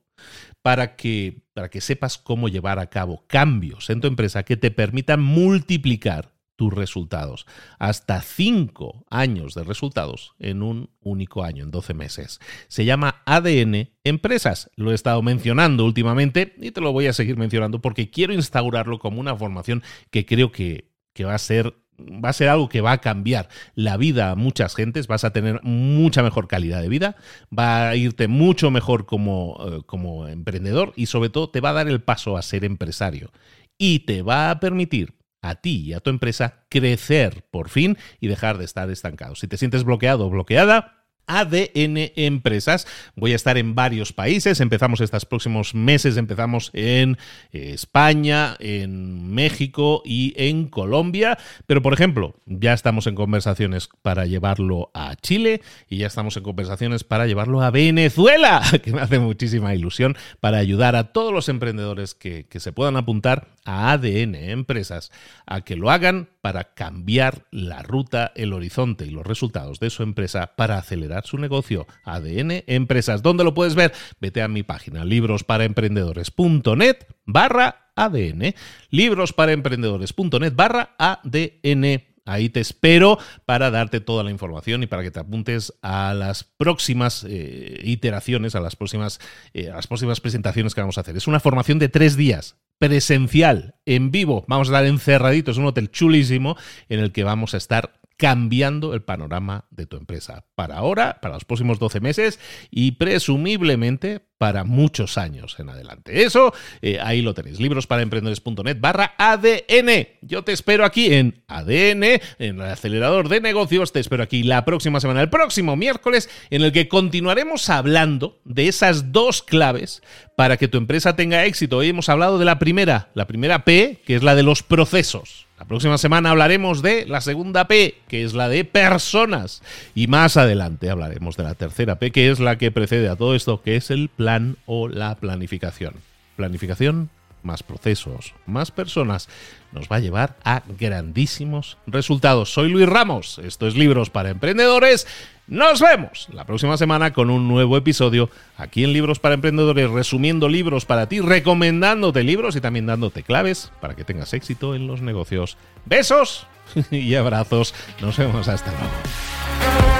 para 0.62 0.96
que, 0.96 1.42
para 1.54 1.70
que 1.70 1.80
sepas 1.80 2.18
cómo 2.18 2.48
llevar 2.48 2.78
a 2.78 2.88
cabo 2.88 3.24
cambios 3.26 3.90
en 3.90 4.00
tu 4.00 4.08
empresa 4.08 4.42
que 4.42 4.56
te 4.56 4.70
permitan 4.70 5.20
multiplicar 5.20 6.34
tus 6.60 6.74
resultados. 6.74 7.46
Hasta 7.78 8.20
5 8.20 9.06
años 9.08 9.54
de 9.54 9.64
resultados 9.64 10.34
en 10.38 10.62
un 10.62 10.90
único 11.00 11.42
año, 11.42 11.64
en 11.64 11.70
12 11.70 11.94
meses. 11.94 12.38
Se 12.68 12.84
llama 12.84 13.22
ADN 13.24 13.88
Empresas. 14.04 14.70
Lo 14.76 14.92
he 14.92 14.94
estado 14.94 15.22
mencionando 15.22 15.86
últimamente 15.86 16.54
y 16.60 16.72
te 16.72 16.82
lo 16.82 16.92
voy 16.92 17.06
a 17.06 17.14
seguir 17.14 17.38
mencionando 17.38 17.80
porque 17.80 18.10
quiero 18.10 18.34
instaurarlo 18.34 18.98
como 18.98 19.20
una 19.20 19.34
formación 19.34 19.82
que 20.10 20.26
creo 20.26 20.52
que, 20.52 20.90
que 21.14 21.24
va 21.24 21.34
a 21.34 21.38
ser 21.38 21.74
va 21.98 22.28
a 22.28 22.34
ser 22.34 22.48
algo 22.48 22.68
que 22.68 22.82
va 22.82 22.92
a 22.92 23.00
cambiar 23.00 23.48
la 23.74 23.96
vida 23.96 24.30
a 24.30 24.34
muchas 24.34 24.74
gentes, 24.74 25.06
vas 25.06 25.24
a 25.24 25.32
tener 25.32 25.60
mucha 25.62 26.22
mejor 26.22 26.46
calidad 26.46 26.80
de 26.82 26.88
vida, 26.88 27.16
va 27.56 27.88
a 27.88 27.96
irte 27.96 28.26
mucho 28.26 28.70
mejor 28.70 29.04
como, 29.04 29.58
eh, 29.66 29.82
como 29.84 30.26
emprendedor 30.26 30.92
y 30.96 31.06
sobre 31.06 31.28
todo 31.28 31.50
te 31.50 31.60
va 31.60 31.70
a 31.70 31.74
dar 31.74 31.88
el 31.88 32.02
paso 32.02 32.38
a 32.38 32.42
ser 32.42 32.64
empresario 32.64 33.32
y 33.76 34.00
te 34.00 34.22
va 34.22 34.50
a 34.50 34.60
permitir 34.60 35.19
a 35.42 35.56
ti 35.56 35.82
y 35.82 35.92
a 35.92 36.00
tu 36.00 36.10
empresa 36.10 36.64
crecer 36.68 37.44
por 37.50 37.68
fin 37.68 37.96
y 38.20 38.28
dejar 38.28 38.58
de 38.58 38.64
estar 38.64 38.90
estancados. 38.90 39.40
Si 39.40 39.48
te 39.48 39.56
sientes 39.56 39.84
bloqueado 39.84 40.26
o 40.26 40.30
bloqueada, 40.30 40.99
ADN 41.38 42.12
Empresas. 42.16 42.86
Voy 43.16 43.32
a 43.32 43.36
estar 43.36 43.58
en 43.58 43.74
varios 43.74 44.12
países. 44.12 44.60
Empezamos 44.60 45.00
estos 45.00 45.24
próximos 45.24 45.74
meses, 45.74 46.16
empezamos 46.16 46.70
en 46.72 47.18
eh, 47.52 47.72
España, 47.74 48.56
en 48.58 49.32
México 49.32 50.02
y 50.04 50.34
en 50.36 50.66
Colombia. 50.66 51.38
Pero, 51.66 51.82
por 51.82 51.92
ejemplo, 51.92 52.34
ya 52.46 52.72
estamos 52.72 53.06
en 53.06 53.14
conversaciones 53.14 53.88
para 54.02 54.26
llevarlo 54.26 54.90
a 54.94 55.14
Chile 55.16 55.62
y 55.88 55.98
ya 55.98 56.06
estamos 56.06 56.36
en 56.36 56.42
conversaciones 56.42 57.04
para 57.04 57.26
llevarlo 57.26 57.62
a 57.62 57.70
Venezuela, 57.70 58.62
que 58.82 58.92
me 58.92 59.00
hace 59.00 59.18
muchísima 59.18 59.74
ilusión, 59.74 60.16
para 60.40 60.58
ayudar 60.58 60.96
a 60.96 61.12
todos 61.12 61.32
los 61.32 61.48
emprendedores 61.48 62.14
que, 62.14 62.46
que 62.46 62.60
se 62.60 62.72
puedan 62.72 62.96
apuntar 62.96 63.48
a 63.64 63.92
ADN 63.92 64.34
Empresas 64.34 65.12
a 65.46 65.62
que 65.62 65.76
lo 65.76 65.90
hagan 65.90 66.28
para 66.40 66.74
cambiar 66.74 67.44
la 67.50 67.82
ruta, 67.82 68.32
el 68.34 68.52
horizonte 68.52 69.06
y 69.06 69.10
los 69.10 69.26
resultados 69.26 69.78
de 69.80 69.90
su 69.90 70.02
empresa 70.02 70.52
para 70.56 70.78
acelerar 70.78 71.19
su 71.24 71.38
negocio. 71.38 71.86
ADN 72.04 72.64
Empresas. 72.66 73.22
¿Dónde 73.22 73.44
lo 73.44 73.54
puedes 73.54 73.74
ver? 73.74 73.92
Vete 74.20 74.42
a 74.42 74.48
mi 74.48 74.62
página 74.62 75.04
librosparaemprendedores.net 75.04 76.96
barra 77.26 77.92
ADN. 77.96 78.54
Librosparaemprendedores.net 78.90 80.54
barra 80.54 80.94
ADN. 80.98 82.02
Ahí 82.26 82.48
te 82.48 82.60
espero 82.60 83.18
para 83.44 83.70
darte 83.70 84.00
toda 84.00 84.22
la 84.22 84.30
información 84.30 84.82
y 84.82 84.86
para 84.86 85.02
que 85.02 85.10
te 85.10 85.18
apuntes 85.20 85.72
a 85.82 86.14
las 86.14 86.44
próximas 86.44 87.26
eh, 87.28 87.80
iteraciones, 87.82 88.54
a 88.54 88.60
las 88.60 88.76
próximas, 88.76 89.20
eh, 89.52 89.70
a 89.70 89.76
las 89.76 89.86
próximas 89.86 90.20
presentaciones 90.20 90.74
que 90.74 90.80
vamos 90.80 90.98
a 90.98 91.00
hacer. 91.00 91.16
Es 91.16 91.26
una 91.26 91.40
formación 91.40 91.78
de 91.78 91.88
tres 91.88 92.16
días 92.16 92.56
presencial, 92.78 93.74
en 93.84 94.10
vivo. 94.10 94.44
Vamos 94.48 94.68
a 94.68 94.72
estar 94.72 94.86
encerraditos 94.86 95.56
en 95.56 95.64
un 95.64 95.68
hotel 95.68 95.90
chulísimo 95.90 96.56
en 96.88 97.00
el 97.00 97.12
que 97.12 97.24
vamos 97.24 97.52
a 97.52 97.58
estar 97.58 97.99
cambiando 98.20 98.92
el 98.92 99.00
panorama 99.00 99.64
de 99.70 99.86
tu 99.86 99.96
empresa 99.96 100.44
para 100.54 100.76
ahora, 100.76 101.20
para 101.22 101.32
los 101.32 101.46
próximos 101.46 101.78
12 101.78 102.00
meses 102.00 102.38
y 102.70 102.92
presumiblemente 102.92 104.20
para 104.36 104.64
muchos 104.64 105.16
años 105.16 105.56
en 105.58 105.70
adelante. 105.70 106.22
Eso, 106.22 106.52
eh, 106.82 106.98
ahí 107.00 107.22
lo 107.22 107.32
tenéis, 107.32 107.60
librosparaemprendedores.net 107.60 108.76
barra 108.78 109.14
ADN. 109.16 110.08
Yo 110.20 110.44
te 110.44 110.52
espero 110.52 110.84
aquí 110.84 111.14
en 111.14 111.42
ADN, 111.48 112.20
en 112.38 112.60
el 112.60 112.60
acelerador 112.60 113.30
de 113.30 113.40
negocios, 113.40 113.90
te 113.90 114.00
espero 114.00 114.22
aquí 114.22 114.42
la 114.42 114.66
próxima 114.66 115.00
semana, 115.00 115.22
el 115.22 115.30
próximo 115.30 115.74
miércoles, 115.76 116.28
en 116.50 116.60
el 116.60 116.72
que 116.72 116.88
continuaremos 116.88 117.70
hablando 117.70 118.38
de 118.44 118.68
esas 118.68 119.12
dos 119.12 119.42
claves 119.42 120.02
para 120.36 120.58
que 120.58 120.68
tu 120.68 120.76
empresa 120.76 121.16
tenga 121.16 121.46
éxito. 121.46 121.78
Hoy 121.78 121.88
hemos 121.88 122.10
hablado 122.10 122.38
de 122.38 122.44
la 122.44 122.58
primera, 122.58 123.08
la 123.14 123.26
primera 123.26 123.64
P, 123.64 124.02
que 124.04 124.14
es 124.14 124.22
la 124.22 124.34
de 124.34 124.42
los 124.42 124.62
procesos. 124.62 125.46
La 125.60 125.66
próxima 125.66 125.98
semana 125.98 126.30
hablaremos 126.30 126.80
de 126.80 127.04
la 127.04 127.20
segunda 127.20 127.68
P, 127.68 128.00
que 128.08 128.24
es 128.24 128.32
la 128.32 128.48
de 128.48 128.64
personas. 128.64 129.62
Y 129.94 130.06
más 130.06 130.38
adelante 130.38 130.88
hablaremos 130.88 131.36
de 131.36 131.42
la 131.42 131.54
tercera 131.54 131.98
P, 131.98 132.12
que 132.12 132.30
es 132.30 132.40
la 132.40 132.56
que 132.56 132.70
precede 132.70 133.10
a 133.10 133.16
todo 133.16 133.34
esto, 133.34 133.60
que 133.60 133.76
es 133.76 133.90
el 133.90 134.08
plan 134.08 134.56
o 134.64 134.88
la 134.88 135.16
planificación. 135.16 135.96
Planificación 136.36 137.10
más 137.42 137.62
procesos, 137.62 138.34
más 138.46 138.70
personas, 138.70 139.28
nos 139.72 139.88
va 139.88 139.96
a 139.96 140.00
llevar 140.00 140.36
a 140.44 140.62
grandísimos 140.78 141.76
resultados. 141.86 142.52
Soy 142.52 142.70
Luis 142.70 142.88
Ramos, 142.88 143.38
esto 143.44 143.66
es 143.66 143.76
Libros 143.76 144.10
para 144.10 144.30
Emprendedores. 144.30 145.06
Nos 145.50 145.80
vemos 145.80 146.28
la 146.32 146.44
próxima 146.44 146.76
semana 146.76 147.12
con 147.12 147.28
un 147.28 147.48
nuevo 147.48 147.76
episodio 147.76 148.30
aquí 148.56 148.84
en 148.84 148.92
Libros 148.92 149.18
para 149.18 149.34
Emprendedores, 149.34 149.90
resumiendo 149.90 150.48
libros 150.48 150.86
para 150.86 151.08
ti, 151.08 151.18
recomendándote 151.18 152.22
libros 152.22 152.54
y 152.54 152.60
también 152.60 152.86
dándote 152.86 153.24
claves 153.24 153.72
para 153.80 153.96
que 153.96 154.04
tengas 154.04 154.32
éxito 154.32 154.76
en 154.76 154.86
los 154.86 155.02
negocios. 155.02 155.56
Besos 155.86 156.46
y 156.92 157.16
abrazos. 157.16 157.74
Nos 158.00 158.16
vemos 158.16 158.46
hasta 158.46 158.70
luego. 158.70 159.99